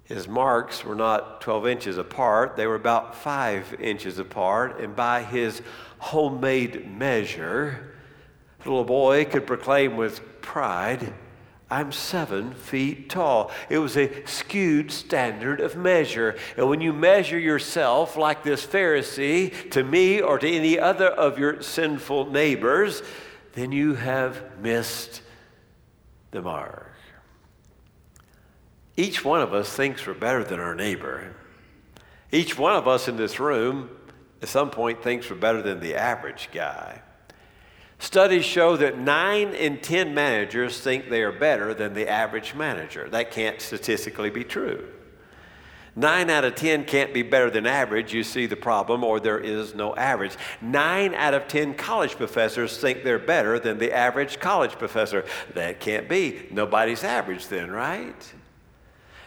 his 0.04 0.28
marks 0.28 0.84
were 0.84 0.96
not 0.96 1.40
12 1.42 1.68
inches 1.68 1.98
apart, 2.00 2.56
they 2.56 2.66
were 2.66 2.74
about 2.74 3.14
five 3.14 3.76
inches 3.80 4.18
apart. 4.18 4.80
And 4.80 4.96
by 4.96 5.22
his 5.22 5.62
homemade 6.00 6.92
measure, 6.92 7.94
the 8.64 8.70
little 8.70 8.84
boy 8.84 9.26
could 9.26 9.46
proclaim 9.46 9.96
with 9.96 10.42
pride, 10.42 11.14
I'm 11.72 11.92
seven 11.92 12.54
feet 12.54 13.10
tall. 13.10 13.52
It 13.70 13.78
was 13.78 13.96
a 13.96 14.26
skewed 14.26 14.92
standard 14.92 15.62
of 15.62 15.76
measure. 15.76 16.36
And 16.58 16.68
when 16.68 16.82
you 16.82 16.92
measure 16.92 17.38
yourself 17.38 18.18
like 18.18 18.44
this 18.44 18.66
Pharisee 18.66 19.70
to 19.72 19.84
me 19.84 20.20
or 20.20 20.40
to 20.40 20.50
any 20.50 20.80
other 20.80 21.08
of 21.08 21.38
your 21.38 21.62
sinful 21.62 22.32
neighbors, 22.32 23.04
then 23.54 23.72
you 23.72 23.94
have 23.96 24.60
missed 24.60 25.22
the 26.32 26.42
mark. 26.42 26.88
Each 28.98 29.24
one 29.24 29.42
of 29.42 29.54
us 29.54 29.72
thinks 29.72 30.06
we're 30.06 30.14
better 30.16 30.44
than 30.44 30.60
our 30.60 30.76
neighbor. 30.76 31.36
Each 32.32 32.58
one 32.58 32.76
of 32.76 32.88
us 32.88 33.08
in 33.08 33.16
this 33.16 33.40
room 33.40 33.90
at 34.42 34.50
some 34.50 34.72
point 34.72 35.04
thinks 35.04 35.30
we're 35.30 35.36
better 35.36 35.62
than 35.62 35.80
the 35.80 35.96
average 35.96 36.50
guy. 36.52 37.02
Studies 38.00 38.46
show 38.46 38.78
that 38.78 38.98
nine 38.98 39.50
in 39.50 39.78
10 39.78 40.14
managers 40.14 40.80
think 40.80 41.10
they 41.10 41.22
are 41.22 41.34
better 41.34 41.74
than 41.74 41.94
the 41.94 42.08
average 42.08 42.56
manager. 42.56 43.10
That 43.10 43.30
can't 43.30 43.60
statistically 43.60 44.30
be 44.30 44.46
true. 44.46 44.88
Nine 45.98 46.30
out 46.30 46.46
of 46.46 46.56
10 46.56 46.86
can't 46.86 47.14
be 47.14 47.24
better 47.24 47.50
than 47.50 47.66
average. 47.66 48.14
You 48.14 48.24
see 48.24 48.46
the 48.46 48.56
problem, 48.56 49.04
or 49.04 49.20
there 49.20 49.38
is 49.38 49.76
no 49.76 49.94
average. 49.96 50.38
Nine 50.62 51.14
out 51.14 51.34
of 51.34 51.50
10 51.50 51.74
college 51.74 52.16
professors 52.16 52.78
think 52.78 53.04
they're 53.04 53.20
better 53.20 53.60
than 53.60 53.80
the 53.80 53.92
average 53.92 54.40
college 54.40 54.72
professor. 54.80 55.26
That 55.54 55.82
can't 55.82 56.08
be. 56.08 56.48
Nobody's 56.52 57.04
average 57.04 57.48
then, 57.48 57.70
right? 57.70 58.34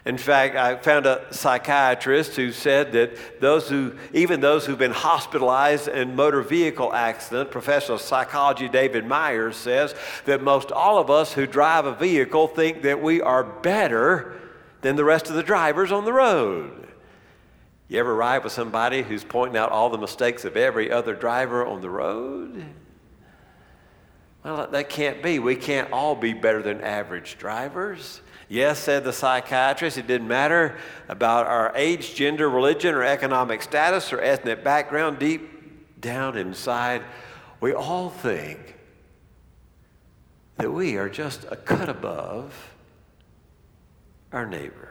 In 0.05 0.19
fact, 0.19 0.57
I 0.57 0.77
found 0.77 1.07
a 1.07 1.25
psychiatrist 1.31 2.35
who 2.35 2.51
said 2.51 2.91
that 2.93 3.41
those 3.41 3.69
who, 3.69 3.95
even 4.13 4.41
those 4.41 4.67
who've 4.67 4.79
been 4.79 4.91
hospitalized 4.91 5.87
in 5.87 6.17
motor 6.17 6.43
vehicle 6.43 6.93
accident, 6.93 7.53
professional 7.53 7.99
psychology 7.99 8.69
David 8.69 9.07
Myers 9.07 9.57
says 9.57 9.95
that 10.25 10.43
most 10.43 10.73
all 10.73 10.99
of 10.99 11.09
us 11.09 11.33
who 11.35 11.47
drive 11.47 11.87
a 11.87 11.95
vehicle 11.95 12.49
think 12.49 12.83
that 12.83 13.01
we 13.01 13.21
are 13.21 13.45
better 13.45 14.41
than 14.81 14.97
the 14.97 15.05
rest 15.05 15.29
of 15.29 15.37
the 15.37 15.43
drivers 15.43 15.93
on 15.93 16.05
the 16.05 16.13
road. 16.13 16.89
You 17.87 18.01
ever 18.01 18.15
ride 18.15 18.43
with 18.43 18.55
somebody 18.55 19.03
who's 19.03 19.23
pointing 19.23 19.57
out 19.57 19.71
all 19.71 19.91
the 19.91 19.99
mistakes 19.99 20.47
of 20.47 20.57
every 20.57 20.91
other 20.91 21.15
driver 21.15 21.65
on 21.65 21.83
the 21.83 21.91
road? 21.91 22.65
Well, 24.43 24.67
that 24.67 24.89
can't 24.89 25.23
be. 25.23 25.39
We 25.39 25.55
can't 25.55 25.93
all 25.93 26.17
be 26.17 26.33
better 26.33 26.63
than 26.63 26.81
average 26.81 27.37
drivers. 27.37 28.22
Yes, 28.53 28.81
said 28.81 29.05
the 29.05 29.15
psychiatrist, 29.15 29.97
it 29.97 30.07
didn't 30.07 30.29
matter 30.29 30.77
about 31.09 31.47
our 31.47 31.73
age, 31.75 32.15
gender, 32.15 32.51
religion, 32.51 32.95
or 32.95 33.03
economic 33.03 33.63
status 33.63 34.13
or 34.13 34.21
ethnic 34.21 34.63
background. 34.63 35.19
Deep 35.19 35.99
down 36.03 36.37
inside, 36.37 37.01
we 37.63 37.73
all 37.73 38.11
think 38.11 38.77
that 40.59 40.71
we 40.71 40.99
are 40.99 41.09
just 41.09 41.47
a 41.51 41.57
cut 41.57 41.89
above 41.89 42.75
our 44.33 44.45
neighbor. 44.45 44.91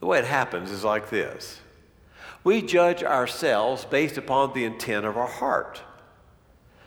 The 0.00 0.06
way 0.06 0.20
it 0.20 0.24
happens 0.24 0.70
is 0.70 0.84
like 0.84 1.10
this 1.10 1.60
we 2.44 2.62
judge 2.62 3.02
ourselves 3.02 3.84
based 3.84 4.16
upon 4.16 4.54
the 4.54 4.64
intent 4.64 5.04
of 5.04 5.18
our 5.18 5.28
heart. 5.28 5.82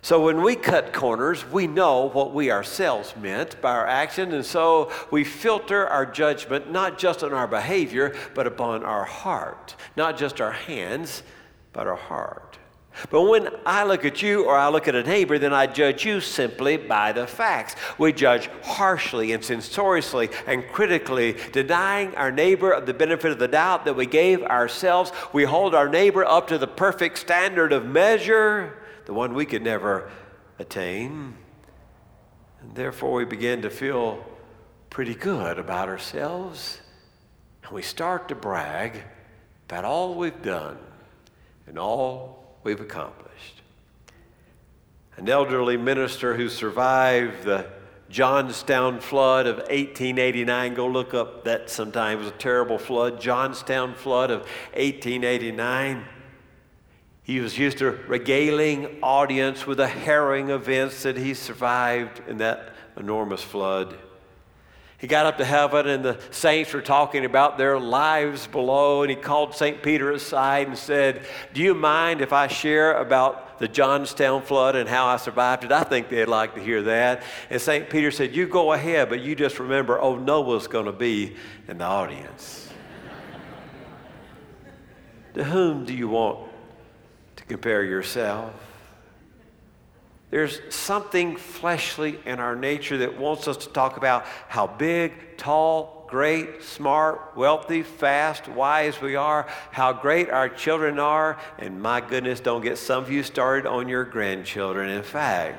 So 0.02 0.24
when 0.24 0.42
we 0.42 0.56
cut 0.56 0.94
corners, 0.94 1.46
we 1.46 1.68
know 1.68 2.10
what 2.10 2.34
we 2.34 2.52
ourselves 2.52 3.14
meant 3.18 3.62
by 3.62 3.72
our 3.72 3.86
action, 3.88 4.34
and 4.34 4.46
so 4.46 4.92
we 5.12 5.24
filter 5.24 5.86
our 5.88 6.06
judgment 6.06 6.72
not 6.72 6.98
just 6.98 7.22
on 7.22 7.34
our 7.34 7.48
behavior, 7.48 8.16
but 8.34 8.48
upon 8.48 8.84
our 8.86 9.04
heart. 9.04 9.76
Not 9.98 10.18
just 10.18 10.40
our 10.40 10.54
hands, 10.54 11.24
but 11.74 11.86
our 11.86 11.98
heart. 11.98 12.58
But 13.12 13.24
when 13.24 13.50
I 13.66 13.84
look 13.84 14.04
at 14.04 14.22
you 14.22 14.46
or 14.46 14.58
I 14.58 14.70
look 14.70 14.88
at 14.88 14.96
a 14.96 15.04
neighbor, 15.04 15.38
then 15.38 15.54
I 15.54 15.68
judge 15.68 16.06
you 16.06 16.20
simply 16.20 16.76
by 16.76 17.12
the 17.12 17.28
facts. 17.28 17.76
We 17.98 18.12
judge 18.12 18.50
harshly 18.64 19.32
and 19.32 19.44
censoriously 19.44 20.30
and 20.48 20.68
critically, 20.68 21.38
denying 21.52 22.16
our 22.16 22.32
neighbor 22.32 22.72
of 22.72 22.86
the 22.86 22.94
benefit 22.94 23.32
of 23.32 23.40
the 23.40 23.48
doubt 23.48 23.86
that 23.86 23.96
we 23.96 24.06
gave 24.06 24.44
ourselves. 24.44 25.12
We 25.32 25.44
hold 25.44 25.76
our 25.76 25.88
neighbor 25.88 26.26
up 26.26 26.48
to 26.50 26.58
the 26.58 26.68
perfect 26.68 27.18
standard 27.20 27.72
of 27.72 27.86
measure, 27.86 28.79
the 29.10 29.16
one 29.16 29.34
we 29.34 29.44
could 29.44 29.64
never 29.64 30.12
attain. 30.60 31.34
And 32.62 32.76
therefore, 32.76 33.14
we 33.14 33.26
begin 33.26 33.64
to 33.64 33.72
feel 33.72 34.24
pretty 34.92 35.16
good 35.16 35.58
about 35.58 35.90
ourselves. 35.90 36.80
And 37.64 37.72
we 37.72 37.82
start 37.82 38.28
to 38.28 38.36
brag 38.36 39.02
about 39.68 39.84
all 39.84 40.14
we've 40.14 40.44
done 40.44 40.78
and 41.66 41.80
all 41.80 42.60
we've 42.64 42.80
accomplished. 42.80 43.64
An 45.18 45.28
elderly 45.28 45.76
minister 45.76 46.36
who 46.36 46.48
survived 46.48 47.46
the 47.46 47.66
Johnstown 48.12 49.00
flood 49.00 49.48
of 49.48 49.58
1889. 49.58 50.76
Go 50.76 50.86
look 50.86 51.16
up 51.16 51.46
that 51.46 51.72
sometime. 51.72 52.20
It 52.20 52.26
was 52.26 52.28
a 52.28 52.38
terrible 52.38 52.78
flood. 52.78 53.20
Johnstown 53.20 53.96
flood 53.96 54.30
of 54.30 54.42
1889. 54.76 56.06
He 57.30 57.42
was 57.42 57.60
used 57.60 57.78
to 57.78 57.92
regaling 58.08 59.04
audience 59.04 59.68
with 59.68 59.78
the 59.78 59.88
harrowing 59.88 60.50
events 60.50 61.04
that 61.04 61.16
he 61.16 61.36
survived 61.36 62.24
in 62.28 62.40
that 62.40 62.74
enormous 62.98 63.44
flood. 63.44 63.96
He 64.98 65.06
got 65.06 65.28
up 65.28 65.38
to 65.38 65.46
heaven, 65.46 65.86
and 65.86 66.04
the 66.04 66.20
saints 66.32 66.74
were 66.74 66.82
talking 66.82 67.26
about 67.26 67.60
their 67.60 67.80
lives 67.80 68.48
below. 68.48 69.04
And 69.04 69.12
he 69.12 69.16
called 69.16 69.54
St. 69.54 69.84
Peter 69.84 70.10
aside 70.12 70.70
and 70.70 70.76
said, 70.76 71.22
Do 71.54 71.62
you 71.62 71.76
mind 71.76 72.22
if 72.22 72.34
I 72.34 72.48
share 72.48 72.98
about 72.98 73.60
the 73.60 73.68
Johnstown 73.68 74.42
flood 74.42 74.76
and 74.76 74.90
how 74.90 75.06
I 75.06 75.18
survived 75.18 75.64
it? 75.64 75.72
I 75.72 75.84
think 75.84 76.10
they'd 76.10 76.26
like 76.26 76.56
to 76.56 76.62
hear 76.62 76.82
that. 76.82 77.22
And 77.52 77.62
St. 77.62 77.92
Peter 77.92 78.10
said, 78.10 78.36
You 78.36 78.48
go 78.48 78.74
ahead, 78.74 79.08
but 79.08 79.22
you 79.22 79.36
just 79.36 79.60
remember, 79.60 80.02
oh, 80.02 80.16
Noah's 80.16 80.66
going 80.66 80.88
to 80.88 80.92
be 80.92 81.36
in 81.68 81.78
the 81.78 81.86
audience. 81.86 82.72
to 85.36 85.44
whom 85.44 85.86
do 85.86 85.94
you 85.94 86.08
want 86.08 86.49
compare 87.50 87.84
yourself? 87.84 88.54
There's 90.30 90.62
something 90.70 91.36
fleshly 91.36 92.20
in 92.26 92.40
our 92.40 92.56
nature 92.56 93.00
that 93.00 93.18
wants 93.18 93.48
us 93.48 93.58
to 93.58 93.70
talk 93.70 93.98
about 93.98 94.26
how 94.48 94.68
big, 94.68 95.38
tall, 95.38 96.06
great, 96.08 96.64
smart, 96.64 97.36
wealthy, 97.36 97.82
fast, 97.82 98.48
wise 98.48 99.02
we 99.02 99.16
are, 99.16 99.48
how 99.72 99.92
great 99.92 100.30
our 100.30 100.48
children 100.48 101.00
are, 101.00 101.40
and 101.58 101.82
my 101.82 102.00
goodness, 102.00 102.40
don't 102.40 102.62
get 102.62 102.78
some 102.78 103.04
of 103.04 103.12
you 103.12 103.24
started 103.24 103.68
on 103.68 103.90
your 103.90 104.04
grandchildren. 104.04 104.90
In 104.90 105.04
fact, 105.04 105.58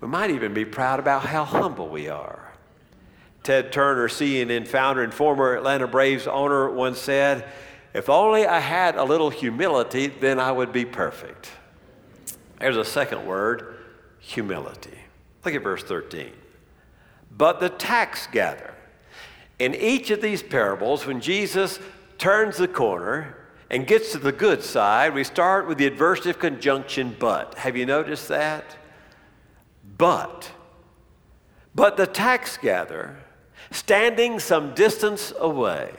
we 0.00 0.08
might 0.08 0.30
even 0.30 0.54
be 0.54 0.64
proud 0.64 0.98
about 0.98 1.22
how 1.24 1.44
humble 1.44 1.88
we 1.88 2.08
are. 2.08 2.50
Ted 3.42 3.72
Turner, 3.72 4.08
CNN 4.08 4.66
founder 4.66 5.02
and 5.02 5.12
former 5.12 5.54
Atlanta 5.54 5.86
Braves 5.86 6.26
owner, 6.26 6.70
once 6.70 6.98
said, 6.98 7.46
If 7.94 8.08
only 8.08 8.46
I 8.46 8.60
had 8.60 8.96
a 8.96 9.04
little 9.04 9.30
humility, 9.30 10.08
then 10.08 10.38
I 10.38 10.52
would 10.52 10.72
be 10.72 10.84
perfect. 10.84 11.50
There's 12.60 12.76
a 12.76 12.84
second 12.84 13.26
word 13.26 13.76
humility. 14.18 14.98
Look 15.44 15.54
at 15.54 15.62
verse 15.62 15.82
13. 15.82 16.32
But 17.36 17.60
the 17.60 17.68
tax 17.68 18.26
gatherer. 18.26 18.74
In 19.58 19.74
each 19.74 20.10
of 20.10 20.20
these 20.20 20.42
parables, 20.42 21.06
when 21.06 21.20
Jesus 21.20 21.80
turns 22.18 22.56
the 22.56 22.68
corner 22.68 23.36
and 23.70 23.86
gets 23.86 24.12
to 24.12 24.18
the 24.18 24.32
good 24.32 24.62
side, 24.62 25.14
we 25.14 25.24
start 25.24 25.66
with 25.66 25.78
the 25.78 25.90
adversative 25.90 26.38
conjunction 26.38 27.16
but. 27.18 27.54
Have 27.54 27.76
you 27.76 27.86
noticed 27.86 28.28
that? 28.28 28.76
But. 29.96 30.50
But 31.74 31.96
the 31.96 32.06
tax 32.06 32.56
gatherer, 32.56 33.16
standing 33.70 34.40
some 34.40 34.74
distance 34.74 35.32
away, 35.38 35.92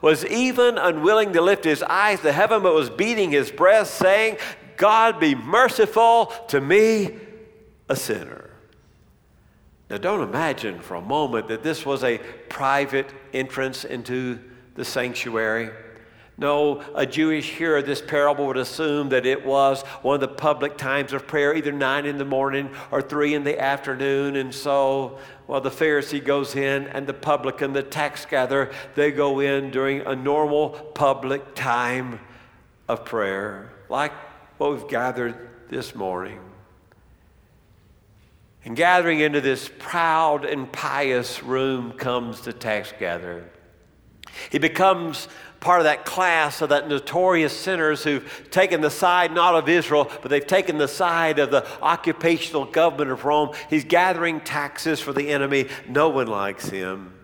was 0.00 0.24
even 0.24 0.78
unwilling 0.78 1.32
to 1.34 1.40
lift 1.40 1.64
his 1.64 1.82
eyes 1.82 2.20
to 2.20 2.32
heaven, 2.32 2.62
but 2.62 2.74
was 2.74 2.90
beating 2.90 3.30
his 3.30 3.50
breast, 3.50 3.94
saying, 3.94 4.38
God 4.76 5.20
be 5.20 5.34
merciful 5.34 6.32
to 6.48 6.60
me, 6.60 7.18
a 7.88 7.96
sinner. 7.96 8.50
Now, 9.90 9.98
don't 9.98 10.22
imagine 10.22 10.80
for 10.80 10.94
a 10.94 11.00
moment 11.00 11.48
that 11.48 11.62
this 11.62 11.84
was 11.84 12.04
a 12.04 12.18
private 12.48 13.12
entrance 13.34 13.84
into 13.84 14.38
the 14.74 14.84
sanctuary. 14.84 15.70
No, 16.40 16.82
a 16.94 17.04
Jewish 17.04 17.50
hearer 17.50 17.76
of 17.76 17.86
this 17.86 18.00
parable 18.00 18.46
would 18.46 18.56
assume 18.56 19.10
that 19.10 19.26
it 19.26 19.44
was 19.44 19.82
one 20.00 20.14
of 20.14 20.22
the 20.22 20.28
public 20.28 20.78
times 20.78 21.12
of 21.12 21.26
prayer, 21.26 21.54
either 21.54 21.70
nine 21.70 22.06
in 22.06 22.16
the 22.16 22.24
morning 22.24 22.70
or 22.90 23.02
three 23.02 23.34
in 23.34 23.44
the 23.44 23.60
afternoon. 23.60 24.36
And 24.36 24.54
so, 24.54 25.18
well, 25.46 25.60
the 25.60 25.70
Pharisee 25.70 26.24
goes 26.24 26.56
in 26.56 26.86
and 26.88 27.06
the 27.06 27.12
publican, 27.12 27.74
the 27.74 27.82
tax 27.82 28.24
gatherer, 28.24 28.72
they 28.94 29.10
go 29.12 29.40
in 29.40 29.70
during 29.70 30.00
a 30.06 30.16
normal 30.16 30.70
public 30.70 31.54
time 31.54 32.20
of 32.88 33.04
prayer, 33.04 33.70
like 33.90 34.12
what 34.56 34.72
we've 34.72 34.88
gathered 34.88 35.36
this 35.68 35.94
morning. 35.94 36.40
And 38.64 38.74
gathering 38.74 39.20
into 39.20 39.42
this 39.42 39.70
proud 39.78 40.46
and 40.46 40.72
pious 40.72 41.42
room 41.42 41.92
comes 41.92 42.40
the 42.40 42.54
tax 42.54 42.94
gatherer. 42.98 43.44
He 44.50 44.58
becomes 44.58 45.28
part 45.60 45.80
of 45.80 45.84
that 45.84 46.04
class 46.04 46.62
of 46.62 46.70
that 46.70 46.88
notorious 46.88 47.56
sinners 47.56 48.02
who've 48.02 48.48
taken 48.50 48.80
the 48.80 48.90
side 48.90 49.32
not 49.32 49.54
of 49.54 49.68
Israel, 49.68 50.10
but 50.22 50.30
they've 50.30 50.46
taken 50.46 50.78
the 50.78 50.88
side 50.88 51.38
of 51.38 51.50
the 51.50 51.66
occupational 51.82 52.64
government 52.64 53.10
of 53.10 53.24
Rome. 53.24 53.50
He's 53.68 53.84
gathering 53.84 54.40
taxes 54.40 55.00
for 55.00 55.12
the 55.12 55.28
enemy. 55.28 55.68
No 55.88 56.08
one 56.08 56.26
likes 56.26 56.68
him. 56.68 57.14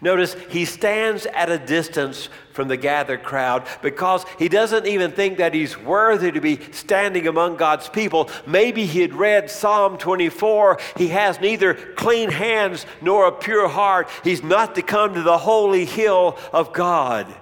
Notice 0.00 0.34
he 0.50 0.64
stands 0.64 1.26
at 1.26 1.50
a 1.50 1.58
distance 1.58 2.28
from 2.52 2.68
the 2.68 2.76
gathered 2.76 3.22
crowd 3.22 3.66
because 3.82 4.24
he 4.38 4.48
doesn't 4.48 4.86
even 4.86 5.10
think 5.10 5.38
that 5.38 5.54
he's 5.54 5.78
worthy 5.78 6.30
to 6.30 6.40
be 6.40 6.60
standing 6.72 7.26
among 7.26 7.56
God's 7.56 7.88
people. 7.88 8.30
Maybe 8.46 8.86
he 8.86 9.00
had 9.00 9.14
read 9.14 9.50
Psalm 9.50 9.98
24. 9.98 10.78
He 10.96 11.08
has 11.08 11.40
neither 11.40 11.74
clean 11.74 12.30
hands 12.30 12.86
nor 13.00 13.26
a 13.26 13.32
pure 13.32 13.68
heart. 13.68 14.08
He's 14.22 14.42
not 14.42 14.74
to 14.74 14.82
come 14.82 15.14
to 15.14 15.22
the 15.22 15.38
holy 15.38 15.84
hill 15.84 16.38
of 16.52 16.72
God. 16.72 17.34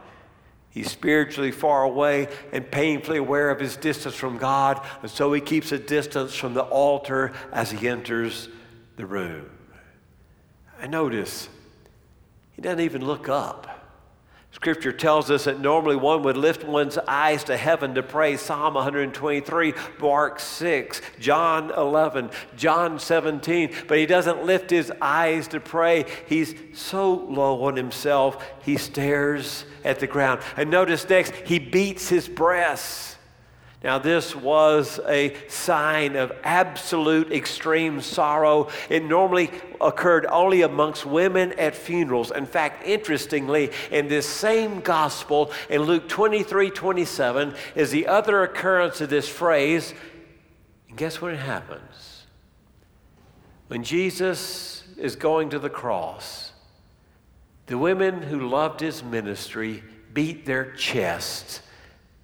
He's 0.70 0.90
spiritually 0.90 1.50
far 1.50 1.83
away 1.83 2.28
and 2.52 2.70
painfully 2.70 3.18
aware 3.18 3.50
of 3.50 3.59
his 3.59 3.76
distance 3.76 4.14
from 4.14 4.38
God, 4.38 4.85
and 5.02 5.11
so 5.11 5.33
he 5.33 5.40
keeps 5.40 5.72
a 5.72 5.78
distance 5.78 6.35
from 6.35 6.54
the 6.54 6.62
altar 6.62 7.33
as 7.52 7.70
he 7.70 7.88
enters 7.88 8.48
the 8.96 9.07
room. 9.07 9.50
I 10.81 10.87
notice, 10.87 11.48
he 12.52 12.62
doesn't 12.62 12.81
even 12.81 13.04
look 13.04 13.28
up. 13.28 13.78
Scripture 14.50 14.92
tells 14.92 15.30
us 15.30 15.44
that 15.44 15.61
normally 15.61 15.94
one 15.94 16.22
would 16.22 16.37
lift 16.37 16.64
one's 16.64 16.96
eyes 17.06 17.44
to 17.44 17.56
heaven 17.56 17.94
to 17.94 18.02
pray. 18.02 18.37
Psalm 18.37 18.74
123, 18.74 19.74
Mark 20.00 20.40
6, 20.40 21.02
John 21.20 21.70
11, 21.70 22.30
John 22.56 22.98
17. 22.98 23.74
But 23.87 23.98
he 23.98 24.06
doesn't 24.06 24.44
lift 24.44 24.70
his 24.70 24.90
eyes 25.02 25.48
to 25.48 25.61
pray. 25.61 26.06
He's 26.26 26.54
so 26.72 27.12
low 27.12 27.62
on 27.64 27.76
himself, 27.76 28.44
he 28.64 28.78
stares 28.78 29.64
at 29.84 30.00
the 30.00 30.06
ground. 30.06 30.40
And 30.56 30.70
notice 30.70 31.08
next, 31.08 31.34
he 31.34 31.58
beats 31.58 32.08
his 32.08 32.26
breast. 32.26 33.17
Now, 33.83 33.99
this 33.99 34.35
was 34.35 34.99
a 35.07 35.37
sign 35.47 36.17
of 36.17 36.33
absolute 36.43 37.31
extreme 37.31 38.01
sorrow. 38.01 38.71
It 38.88 39.05
normally 39.05 39.51
occurred 39.81 40.27
only 40.27 40.62
amongst 40.62 41.07
women 41.07 41.53
at 41.53 41.77
funerals. 41.77 42.33
In 42.33 42.45
fact, 42.45 42.85
interestingly, 42.85 43.71
in 43.93 44.09
this 44.09 44.27
same 44.29 44.81
gospel, 44.81 45.53
in 45.71 45.83
Luke 45.83 46.09
23 46.09 46.71
27, 46.71 47.55
is 47.77 47.93
the 47.93 48.09
other 48.09 48.43
occurrence 48.43 49.01
of 49.01 49.11
this 49.11 49.29
phrase. 49.29 49.95
And 50.88 50.99
guess 50.99 51.23
what 51.23 51.37
happens? 51.37 52.27
When 53.69 53.85
Jesus 53.85 54.83
is 54.97 55.14
going 55.14 55.51
to 55.51 55.61
the 55.61 55.71
cross, 55.71 56.51
the 57.67 57.79
women 57.79 58.23
who 58.23 58.49
loved 58.49 58.81
his 58.81 59.05
ministry 59.05 59.85
beat 60.12 60.47
their 60.47 60.73
chests 60.73 61.61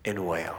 and 0.05 0.27
wail. 0.27 0.57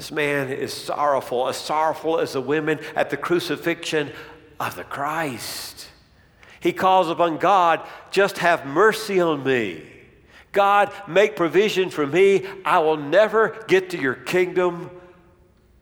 This 0.00 0.10
man 0.10 0.48
is 0.48 0.72
sorrowful, 0.72 1.46
as 1.46 1.58
sorrowful 1.58 2.20
as 2.20 2.32
the 2.32 2.40
women 2.40 2.80
at 2.96 3.10
the 3.10 3.18
crucifixion 3.18 4.10
of 4.58 4.74
the 4.74 4.82
Christ. 4.82 5.88
He 6.58 6.72
calls 6.72 7.10
upon 7.10 7.36
God, 7.36 7.86
just 8.10 8.38
have 8.38 8.64
mercy 8.64 9.20
on 9.20 9.44
me. 9.44 9.82
God, 10.52 10.90
make 11.06 11.36
provision 11.36 11.90
for 11.90 12.06
me. 12.06 12.46
I 12.64 12.78
will 12.78 12.96
never 12.96 13.62
get 13.68 13.90
to 13.90 14.00
your 14.00 14.14
kingdom 14.14 14.90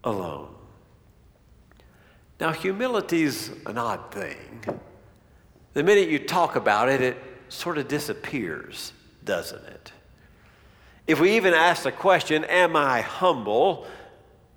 alone. 0.03 0.53
Now, 2.41 2.51
humility 2.51 3.23
is 3.23 3.53
an 3.67 3.79
odd 3.79 4.11
thing. 4.11 4.81
The 5.75 5.85
minute 5.85 6.09
you 6.09 6.19
talk 6.19 6.57
about 6.57 6.89
it, 6.89 7.01
it 7.03 7.17
sort 7.51 7.79
of 7.79 7.87
disappears, 7.87 8.93
doesn't 9.23 9.65
it? 9.65 9.93
If 11.07 11.21
we 11.21 11.37
even 11.37 11.55
ask 11.55 11.85
the 11.85 11.93
question, 11.93 12.43
Am 12.47 12.75
I 12.75 13.01
humble? 13.03 13.87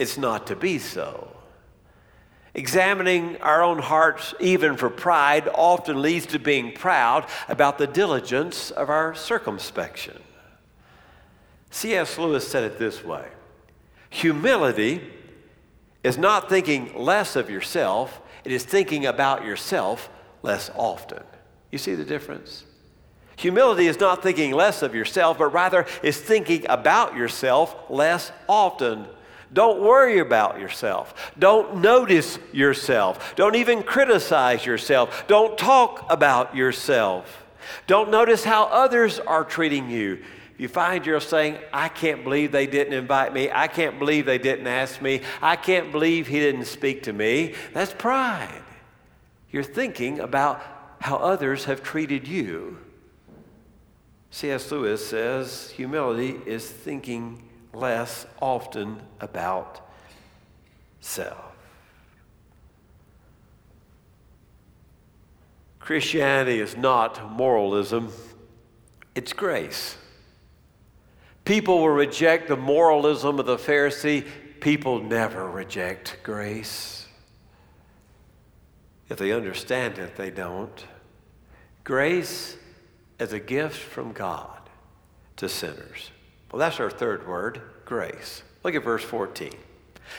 It's 0.02 0.18
not 0.18 0.48
to 0.48 0.56
be 0.56 0.80
so. 0.80 1.28
Examining 2.56 3.38
our 3.38 3.62
own 3.62 3.78
hearts, 3.78 4.34
even 4.40 4.76
for 4.76 4.90
pride, 4.90 5.48
often 5.54 6.02
leads 6.02 6.26
to 6.26 6.40
being 6.40 6.72
proud 6.74 7.28
about 7.48 7.78
the 7.78 7.86
diligence 7.86 8.72
of 8.72 8.90
our 8.90 9.14
circumspection. 9.14 10.20
C.S. 11.70 12.18
Lewis 12.18 12.48
said 12.48 12.64
it 12.64 12.80
this 12.80 13.04
way 13.04 13.28
Humility 14.10 15.04
is 16.04 16.18
not 16.18 16.50
thinking 16.50 16.98
less 16.98 17.36
of 17.36 17.52
yourself, 17.52 18.22
it 18.44 18.52
is 18.52 18.64
thinking 18.64 19.06
about 19.06 19.46
yourself 19.46 20.10
less 20.42 20.72
often. 20.76 21.22
You 21.70 21.78
see 21.78 21.94
the 21.94 22.04
difference? 22.04 22.66
Humility 23.38 23.86
is 23.86 24.00
not 24.00 24.24
thinking 24.24 24.52
less 24.52 24.82
of 24.82 24.96
yourself, 24.96 25.38
but 25.38 25.54
rather 25.54 25.86
is 26.02 26.20
thinking 26.20 26.66
about 26.68 27.16
yourself 27.16 27.76
less 27.88 28.32
often. 28.50 29.06
Don't 29.54 29.82
worry 29.82 30.20
about 30.20 30.60
yourself. 30.60 31.32
Don't 31.38 31.78
notice 31.78 32.40
yourself. 32.54 33.36
Don't 33.36 33.56
even 33.56 33.84
criticize 33.84 34.66
yourself. 34.66 35.26
Don't 35.28 35.58
talk 35.58 36.06
about 36.10 36.56
yourself. 36.56 37.46
Don't 37.86 38.10
notice 38.10 38.44
how 38.44 38.66
others 38.66 39.20
are 39.20 39.44
treating 39.44 39.90
you. 39.90 40.24
If 40.54 40.60
you 40.60 40.68
find 40.68 41.06
yourself 41.06 41.30
saying, 41.30 41.58
I 41.74 41.90
can't 41.90 42.24
believe 42.24 42.52
they 42.52 42.68
didn't 42.68 42.94
invite 42.94 43.34
me. 43.34 43.52
I 43.52 43.68
can't 43.68 44.00
believe 44.00 44.26
they 44.26 44.38
didn't 44.38 44.68
ask 44.68 45.02
me. 45.02 45.22
I 45.42 45.58
can't 45.58 45.92
believe 45.92 46.28
he 46.28 46.40
didn't 46.40 46.66
speak 46.66 47.04
to 47.04 47.14
me. 47.14 47.56
That's 47.74 47.94
pride. 47.94 48.62
You're 49.52 49.64
thinking 49.64 50.20
about 50.20 50.62
how 51.02 51.18
others 51.18 51.66
have 51.66 51.84
treated 51.84 52.28
you. 52.28 52.78
C.S. 54.30 54.72
Lewis 54.72 55.06
says 55.06 55.72
humility 55.72 56.40
is 56.46 56.70
thinking 56.70 57.50
less 57.74 58.26
often 58.42 59.02
about 59.20 59.88
self. 61.00 61.38
Christianity 65.80 66.60
is 66.60 66.78
not 66.78 67.32
moralism, 67.32 68.12
it's 69.16 69.34
grace. 69.34 69.98
People 71.44 71.80
will 71.80 71.90
reject 71.90 72.48
the 72.48 72.56
moralism 72.56 73.40
of 73.40 73.46
the 73.46 73.58
Pharisee, 73.58 74.26
people 74.60 75.02
never 75.02 75.50
reject 75.50 76.18
grace. 76.24 77.08
If 79.10 79.18
they 79.18 79.34
understand 79.34 79.98
it, 79.98 80.16
they 80.16 80.30
don't. 80.30 80.86
Grace 81.84 82.56
is 83.20 83.34
a 83.34 83.40
gift 83.40 83.78
from 83.78 84.14
God 84.14 84.62
to 85.38 85.50
sinners. 85.50 86.12
Well, 86.52 86.60
that's 86.60 86.80
our 86.80 86.90
third 86.90 87.28
word 87.28 87.62
grace. 87.86 88.44
Look 88.64 88.76
at 88.76 88.84
verse 88.84 89.04
14. 89.04 89.52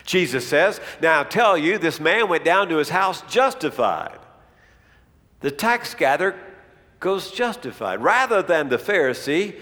Jesus 0.05 0.47
says, 0.47 0.81
Now 1.01 1.21
I 1.21 1.25
tell 1.25 1.57
you, 1.57 1.79
this 1.79 2.01
man 2.01 2.29
went 2.29 2.45
down 2.45 2.69
to 2.69 2.77
his 2.77 2.89
house 2.89 3.23
justified. 3.23 4.19
The 5.41 5.51
tax 5.51 5.95
gatherer 5.95 6.35
goes 7.01 7.31
justified 7.31 8.03
rather 8.03 8.43
than 8.43 8.69
the 8.69 8.79
Pharisee. 8.79 9.59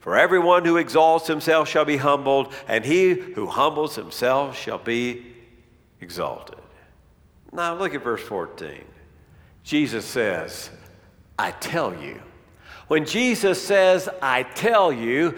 For 0.00 0.16
everyone 0.16 0.64
who 0.64 0.76
exalts 0.76 1.26
himself 1.26 1.68
shall 1.68 1.84
be 1.84 1.98
humbled, 1.98 2.54
and 2.66 2.84
he 2.84 3.12
who 3.12 3.46
humbles 3.46 3.94
himself 3.94 4.56
shall 4.56 4.78
be 4.78 5.34
exalted. 6.00 6.58
Now 7.52 7.74
look 7.74 7.94
at 7.94 8.02
verse 8.02 8.22
14. 8.22 8.84
Jesus 9.64 10.04
says, 10.04 10.70
I 11.38 11.50
tell 11.50 11.94
you. 11.94 12.22
When 12.86 13.04
Jesus 13.04 13.62
says, 13.62 14.08
I 14.22 14.44
tell 14.44 14.90
you, 14.92 15.36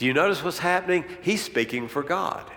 do 0.00 0.06
you 0.06 0.14
notice 0.14 0.42
what's 0.42 0.60
happening? 0.60 1.04
He's 1.20 1.42
speaking 1.42 1.86
for 1.86 2.02
God. 2.02 2.50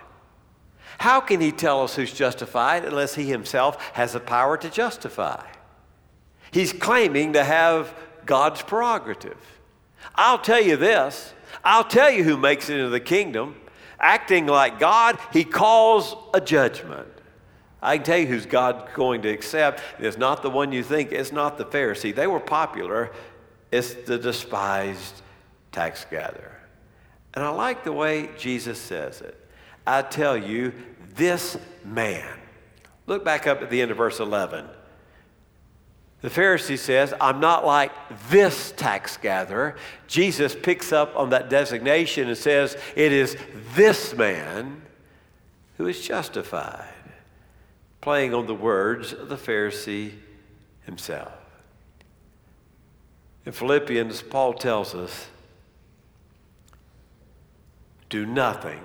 How 0.96 1.20
can 1.20 1.42
he 1.42 1.52
tell 1.52 1.82
us 1.82 1.94
who's 1.94 2.10
justified 2.10 2.86
unless 2.86 3.16
he 3.16 3.24
himself 3.24 3.78
has 3.92 4.14
the 4.14 4.20
power 4.20 4.56
to 4.56 4.70
justify? 4.70 5.44
He's 6.52 6.72
claiming 6.72 7.34
to 7.34 7.44
have 7.44 7.94
God's 8.24 8.62
prerogative. 8.62 9.36
I'll 10.14 10.38
tell 10.38 10.62
you 10.62 10.78
this 10.78 11.34
I'll 11.62 11.84
tell 11.84 12.10
you 12.10 12.24
who 12.24 12.38
makes 12.38 12.70
it 12.70 12.78
into 12.78 12.88
the 12.88 12.98
kingdom. 12.98 13.56
Acting 14.00 14.46
like 14.46 14.78
God, 14.78 15.18
he 15.30 15.44
calls 15.44 16.16
a 16.32 16.40
judgment. 16.40 17.08
I 17.82 17.98
can 17.98 18.06
tell 18.06 18.18
you 18.20 18.26
who's 18.26 18.46
God 18.46 18.88
going 18.94 19.20
to 19.20 19.28
accept. 19.28 19.82
It's 19.98 20.16
not 20.16 20.40
the 20.40 20.48
one 20.48 20.72
you 20.72 20.82
think, 20.82 21.12
it's 21.12 21.30
not 21.30 21.58
the 21.58 21.66
Pharisee. 21.66 22.14
They 22.14 22.26
were 22.26 22.40
popular, 22.40 23.12
it's 23.70 23.92
the 23.92 24.16
despised 24.16 25.20
tax 25.72 26.06
gatherer. 26.10 26.53
And 27.34 27.44
I 27.44 27.50
like 27.50 27.84
the 27.84 27.92
way 27.92 28.30
Jesus 28.38 28.78
says 28.78 29.20
it. 29.20 29.38
I 29.86 30.02
tell 30.02 30.36
you, 30.36 30.72
this 31.16 31.58
man. 31.84 32.28
Look 33.06 33.24
back 33.24 33.46
up 33.46 33.60
at 33.60 33.70
the 33.70 33.82
end 33.82 33.90
of 33.90 33.96
verse 33.96 34.20
11. 34.20 34.66
The 36.22 36.30
Pharisee 36.30 36.78
says, 36.78 37.12
I'm 37.20 37.38
not 37.38 37.66
like 37.66 37.92
this 38.30 38.72
tax 38.72 39.18
gatherer. 39.18 39.76
Jesus 40.06 40.54
picks 40.54 40.90
up 40.90 41.14
on 41.16 41.30
that 41.30 41.50
designation 41.50 42.28
and 42.28 42.38
says, 42.38 42.78
It 42.96 43.12
is 43.12 43.36
this 43.74 44.14
man 44.14 44.80
who 45.76 45.86
is 45.86 46.00
justified, 46.00 46.88
playing 48.00 48.32
on 48.32 48.46
the 48.46 48.54
words 48.54 49.12
of 49.12 49.28
the 49.28 49.36
Pharisee 49.36 50.12
himself. 50.86 51.32
In 53.44 53.52
Philippians, 53.52 54.22
Paul 54.22 54.54
tells 54.54 54.94
us 54.94 55.26
do 58.14 58.24
nothing 58.24 58.80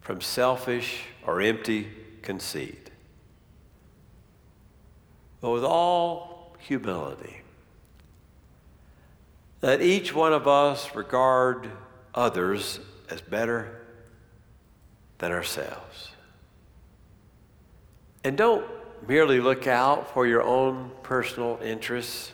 from 0.00 0.20
selfish 0.20 1.06
or 1.26 1.40
empty 1.40 1.88
conceit, 2.22 2.88
but 5.40 5.50
with 5.50 5.64
all 5.64 6.54
humility. 6.60 7.40
Let 9.60 9.82
each 9.82 10.14
one 10.14 10.32
of 10.32 10.46
us 10.46 10.94
regard 10.94 11.68
others 12.14 12.78
as 13.08 13.20
better 13.22 13.80
than 15.18 15.32
ourselves. 15.32 16.12
And 18.22 18.36
don't 18.36 18.64
merely 19.08 19.40
look 19.40 19.66
out 19.66 20.14
for 20.14 20.28
your 20.28 20.44
own 20.44 20.92
personal 21.02 21.58
interests, 21.60 22.30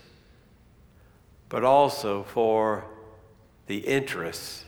but 1.49 1.65
also 1.65 2.25
for 2.25 2.85
the 3.69 3.79
interests 3.79 4.66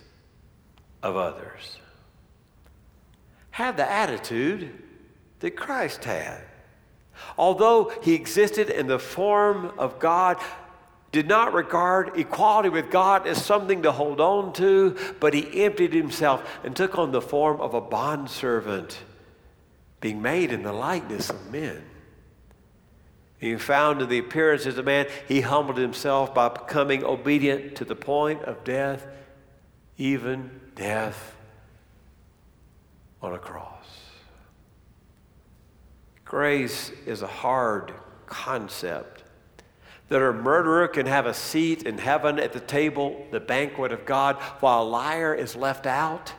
of 1.02 1.16
others. 1.16 1.78
Have 3.50 3.76
the 3.76 3.90
attitude 3.90 4.70
that 5.40 5.56
Christ 5.56 6.04
had. 6.04 6.42
Although 7.37 7.92
he 8.02 8.14
existed 8.14 8.70
in 8.70 8.87
the 8.87 8.98
form 8.98 9.72
of 9.78 9.98
God, 9.98 10.38
did 11.11 11.26
not 11.26 11.54
regard 11.54 12.18
equality 12.18 12.68
with 12.68 12.90
God 12.90 13.26
as 13.26 13.42
something 13.42 13.82
to 13.82 13.92
hold 13.92 14.20
on 14.20 14.52
to, 14.54 14.96
but 15.20 15.32
he 15.32 15.64
emptied 15.64 15.94
himself 15.94 16.58
and 16.62 16.76
took 16.76 16.98
on 16.98 17.12
the 17.12 17.22
form 17.22 17.61
of 17.61 17.74
a 17.74 17.80
bondservant, 17.80 18.98
being 20.00 20.20
made 20.20 20.52
in 20.52 20.62
the 20.62 20.72
likeness 20.72 21.30
of 21.30 21.50
men. 21.50 21.82
Being 23.40 23.58
found 23.58 24.02
in 24.02 24.08
the 24.08 24.18
appearance 24.18 24.66
as 24.66 24.78
a 24.78 24.82
man, 24.82 25.06
he 25.26 25.40
humbled 25.40 25.78
himself 25.78 26.34
by 26.34 26.48
becoming 26.48 27.04
obedient 27.04 27.76
to 27.76 27.84
the 27.84 27.94
point 27.94 28.42
of 28.42 28.64
death, 28.64 29.06
even 29.96 30.58
death 30.78 31.34
on 33.20 33.34
a 33.34 33.38
cross. 33.38 33.86
Grace 36.24 36.90
is 37.04 37.20
a 37.22 37.26
hard 37.26 37.92
concept. 38.26 39.24
That 40.08 40.22
a 40.22 40.32
murderer 40.32 40.88
can 40.88 41.04
have 41.04 41.26
a 41.26 41.34
seat 41.34 41.82
in 41.82 41.98
heaven 41.98 42.38
at 42.38 42.54
the 42.54 42.60
table, 42.60 43.26
the 43.30 43.40
banquet 43.40 43.92
of 43.92 44.06
God, 44.06 44.36
while 44.60 44.82
a 44.82 44.84
liar 44.84 45.34
is 45.34 45.54
left 45.54 45.84
out 45.84 46.32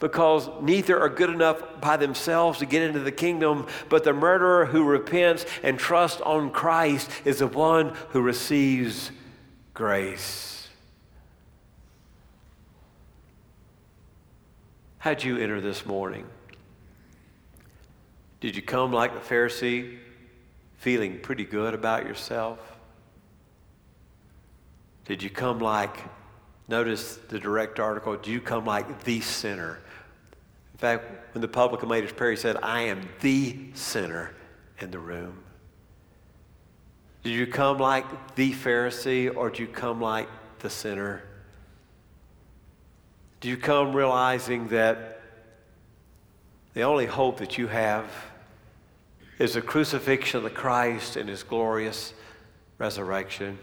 because 0.00 0.48
neither 0.60 0.98
are 1.00 1.08
good 1.08 1.30
enough 1.30 1.80
by 1.80 1.96
themselves 1.96 2.60
to 2.60 2.66
get 2.66 2.82
into 2.82 3.00
the 3.00 3.12
kingdom, 3.12 3.66
but 3.88 4.04
the 4.04 4.12
murderer 4.12 4.66
who 4.66 4.84
repents 4.84 5.44
and 5.62 5.78
trusts 5.78 6.20
on 6.20 6.50
Christ 6.50 7.10
is 7.24 7.40
the 7.40 7.46
one 7.46 7.94
who 8.10 8.22
receives 8.22 9.10
grace. 9.74 10.57
How'd 15.00 15.22
you 15.22 15.38
enter 15.38 15.60
this 15.60 15.86
morning? 15.86 16.26
Did 18.40 18.56
you 18.56 18.62
come 18.62 18.92
like 18.92 19.14
the 19.14 19.34
Pharisee, 19.34 19.98
feeling 20.78 21.20
pretty 21.20 21.44
good 21.44 21.72
about 21.72 22.04
yourself? 22.04 22.58
Did 25.04 25.22
you 25.22 25.30
come 25.30 25.60
like, 25.60 25.96
notice 26.66 27.16
the 27.28 27.38
direct 27.38 27.78
article, 27.78 28.16
did 28.16 28.26
you 28.26 28.40
come 28.40 28.64
like 28.64 29.04
the 29.04 29.20
sinner? 29.20 29.78
In 30.74 30.78
fact, 30.78 31.32
when 31.32 31.42
the 31.42 31.48
publican 31.48 31.88
made 31.88 32.02
his 32.02 32.12
prayer, 32.12 32.32
he 32.32 32.36
said, 32.36 32.56
I 32.60 32.82
am 32.82 33.08
the 33.20 33.56
sinner 33.74 34.34
in 34.80 34.90
the 34.90 34.98
room. 34.98 35.44
Did 37.22 37.34
you 37.34 37.46
come 37.46 37.78
like 37.78 38.34
the 38.34 38.52
Pharisee 38.52 39.34
or 39.34 39.50
did 39.50 39.60
you 39.60 39.68
come 39.68 40.00
like 40.00 40.28
the 40.58 40.70
sinner? 40.70 41.22
Do 43.40 43.48
you 43.48 43.56
come 43.56 43.94
realizing 43.94 44.68
that 44.68 45.20
the 46.74 46.82
only 46.82 47.06
hope 47.06 47.38
that 47.38 47.56
you 47.56 47.68
have 47.68 48.10
is 49.38 49.54
the 49.54 49.62
crucifixion 49.62 50.44
of 50.44 50.54
Christ 50.54 51.16
and 51.16 51.28
his 51.28 51.44
glorious 51.44 52.14
resurrection? 52.78 53.58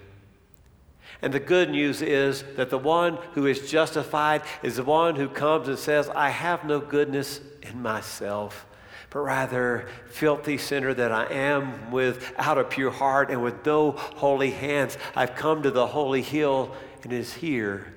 And 1.22 1.34
the 1.34 1.42
good 1.42 1.70
news 1.70 2.02
is 2.02 2.44
that 2.56 2.70
the 2.70 2.78
one 2.78 3.18
who 3.34 3.48
is 3.48 3.70
justified 3.70 4.44
is 4.64 4.78
the 4.78 4.84
one 4.84 5.16
who 5.16 5.28
comes 5.28 5.68
and 5.68 5.78
says, 5.78 6.08
I 6.08 6.30
have 6.30 6.64
no 6.64 6.80
goodness 6.80 7.42
in 7.62 7.82
myself, 7.82 8.66
but 9.10 9.20
rather, 9.20 9.90
filthy 10.10 10.58
sinner 10.58 10.94
that 10.94 11.12
I 11.12 11.26
am, 11.26 11.92
without 11.92 12.58
a 12.58 12.64
pure 12.64 12.92
heart 12.92 13.30
and 13.30 13.44
with 13.44 13.66
no 13.66 13.92
holy 13.92 14.52
hands, 14.52 14.98
I've 15.18 15.36
come 15.36 15.64
to 15.64 15.72
the 15.72 15.88
holy 15.88 16.22
hill, 16.22 16.74
and 17.04 17.12
is 17.12 17.34
here 17.34 17.95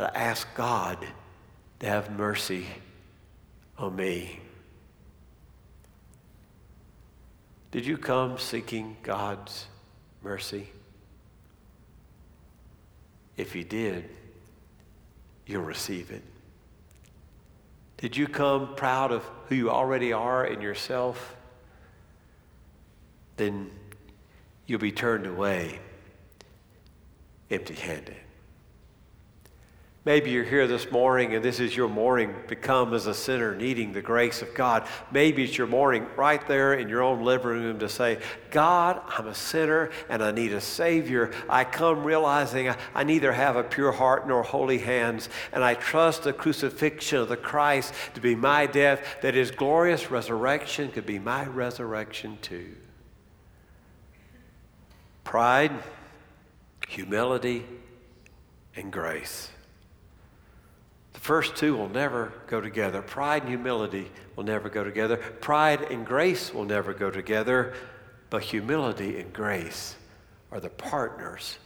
that 0.00 0.16
I 0.16 0.18
ask 0.18 0.48
God 0.54 1.06
to 1.80 1.86
have 1.86 2.10
mercy 2.10 2.64
on 3.76 3.94
me. 3.94 4.40
Did 7.70 7.84
you 7.84 7.98
come 7.98 8.38
seeking 8.38 8.96
God's 9.02 9.66
mercy? 10.22 10.70
If 13.36 13.54
you 13.54 13.62
did, 13.62 14.08
you'll 15.44 15.64
receive 15.64 16.10
it. 16.10 16.22
Did 17.98 18.16
you 18.16 18.26
come 18.26 18.74
proud 18.76 19.12
of 19.12 19.22
who 19.50 19.54
you 19.54 19.70
already 19.70 20.14
are 20.14 20.46
in 20.46 20.62
yourself? 20.62 21.36
Then 23.36 23.70
you'll 24.66 24.80
be 24.80 24.92
turned 24.92 25.26
away 25.26 25.78
empty 27.50 27.74
handed. 27.74 28.16
Maybe 30.02 30.30
you're 30.30 30.44
here 30.44 30.66
this 30.66 30.90
morning 30.90 31.34
and 31.34 31.44
this 31.44 31.60
is 31.60 31.76
your 31.76 31.88
morning 31.88 32.34
become 32.48 32.94
as 32.94 33.06
a 33.06 33.12
sinner 33.12 33.54
needing 33.54 33.92
the 33.92 34.00
grace 34.00 34.40
of 34.40 34.54
God. 34.54 34.88
Maybe 35.12 35.44
it's 35.44 35.58
your 35.58 35.66
morning 35.66 36.06
right 36.16 36.46
there 36.48 36.72
in 36.72 36.88
your 36.88 37.02
own 37.02 37.22
living 37.22 37.48
room 37.48 37.78
to 37.80 37.88
say, 37.90 38.18
God, 38.50 39.02
I'm 39.08 39.26
a 39.26 39.34
sinner 39.34 39.90
and 40.08 40.22
I 40.24 40.30
need 40.30 40.54
a 40.54 40.60
Savior. 40.62 41.32
I 41.50 41.64
come 41.64 42.02
realizing 42.02 42.74
I 42.94 43.04
neither 43.04 43.32
have 43.32 43.56
a 43.56 43.62
pure 43.62 43.92
heart 43.92 44.26
nor 44.26 44.42
holy 44.42 44.78
hands, 44.78 45.28
and 45.52 45.62
I 45.62 45.74
trust 45.74 46.22
the 46.22 46.32
crucifixion 46.32 47.18
of 47.18 47.28
the 47.28 47.36
Christ 47.36 47.92
to 48.14 48.22
be 48.22 48.34
my 48.34 48.64
death, 48.64 49.18
that 49.20 49.34
His 49.34 49.50
glorious 49.50 50.10
resurrection 50.10 50.92
could 50.92 51.04
be 51.04 51.18
my 51.18 51.44
resurrection 51.44 52.38
too. 52.40 52.74
Pride, 55.24 55.72
humility, 56.88 57.66
and 58.74 58.90
grace. 58.90 59.50
The 61.20 61.26
first 61.26 61.54
two 61.54 61.76
will 61.76 61.90
never 61.90 62.32
go 62.46 62.62
together. 62.62 63.02
Pride 63.02 63.42
and 63.42 63.50
humility 63.50 64.10
will 64.36 64.44
never 64.44 64.70
go 64.70 64.82
together. 64.82 65.18
Pride 65.18 65.82
and 65.82 66.06
grace 66.06 66.54
will 66.54 66.64
never 66.64 66.94
go 66.94 67.10
together. 67.10 67.74
But 68.30 68.42
humility 68.42 69.20
and 69.20 69.30
grace 69.30 69.96
are 70.50 70.60
the 70.60 70.70
partners 70.70 71.58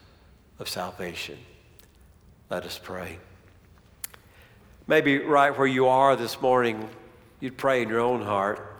of 0.59 0.69
salvation. 0.69 1.39
Let 2.51 2.65
us 2.65 2.81
pray. 2.83 3.19
Maybe 4.89 5.19
right 5.19 5.57
where 5.57 5.69
you 5.69 5.87
are 5.87 6.17
this 6.17 6.41
morning, 6.43 6.89
you'd 7.39 7.57
pray 7.57 7.83
in 7.83 7.89
your 7.89 8.01
own 8.01 8.23
heart. 8.23 8.77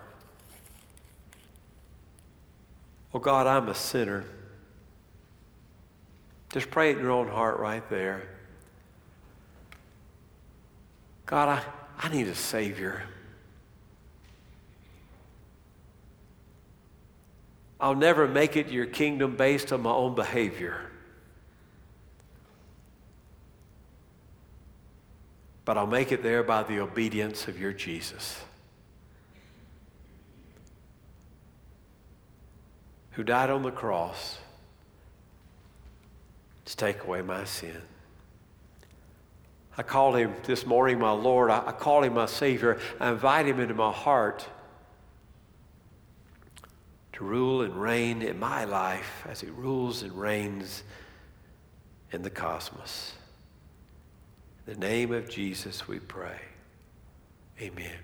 Oh 3.15 3.21
God, 3.21 3.47
I'm 3.47 3.69
a 3.69 3.77
sinner. 3.77 4.25
Just 6.53 6.69
pray 6.73 6.91
it 6.91 6.97
in 6.97 7.05
your 7.05 7.13
own 7.13 7.29
heart 7.29 7.61
right 7.61 7.89
there. 7.89 8.34
God, 11.27 11.49
I, 11.49 11.63
I 12.07 12.09
need 12.11 12.29
a 12.29 12.35
Savior. 12.35 13.03
I'll 17.81 17.95
never 17.95 18.27
make 18.27 18.57
it 18.57 18.69
your 18.69 18.87
kingdom 18.87 19.37
based 19.37 19.73
on 19.73 19.83
my 19.83 19.91
own 19.91 20.15
behavior. 20.15 20.91
But 25.65 25.79
I'll 25.79 25.87
make 25.87 26.13
it 26.13 26.23
there 26.23 26.43
by 26.43 26.63
the 26.63 26.81
obedience 26.81 27.49
of 27.49 27.59
your 27.59 27.73
Jesus, 27.73 28.41
who 33.13 33.23
died 33.23 33.51
on 33.51 33.63
the 33.63 33.71
cross 33.71 34.39
to 36.67 36.77
take 36.77 37.03
away 37.05 37.23
my 37.23 37.45
sin. 37.45 37.81
I 39.77 39.83
call 39.83 40.15
him 40.15 40.35
this 40.45 40.67
morning 40.67 40.99
my 40.99 41.11
Lord. 41.11 41.51
I, 41.51 41.65
I 41.67 41.73
call 41.73 42.05
him 42.05 42.15
my 42.15 42.27
Savior. 42.27 42.79
I 43.01 43.11
invite 43.11 43.47
him 43.47 43.61
into 43.61 43.75
my 43.75 43.93
heart 43.93 44.47
to 47.15 47.25
rule 47.25 47.63
and 47.63 47.75
reign 47.75 48.23
in 48.23 48.39
my 48.39 48.65
life 48.65 49.25
as 49.29 49.41
he 49.41 49.49
rules 49.49 50.03
and 50.03 50.13
reigns 50.13 50.83
in 52.13 52.23
the 52.23 52.31
cosmos. 52.31 53.15
In 54.67 54.75
the 54.75 54.81
name 54.81 55.13
of 55.13 55.29
Jesus 55.29 55.87
we 55.87 55.99
pray. 55.99 56.39
Amen. 57.61 57.99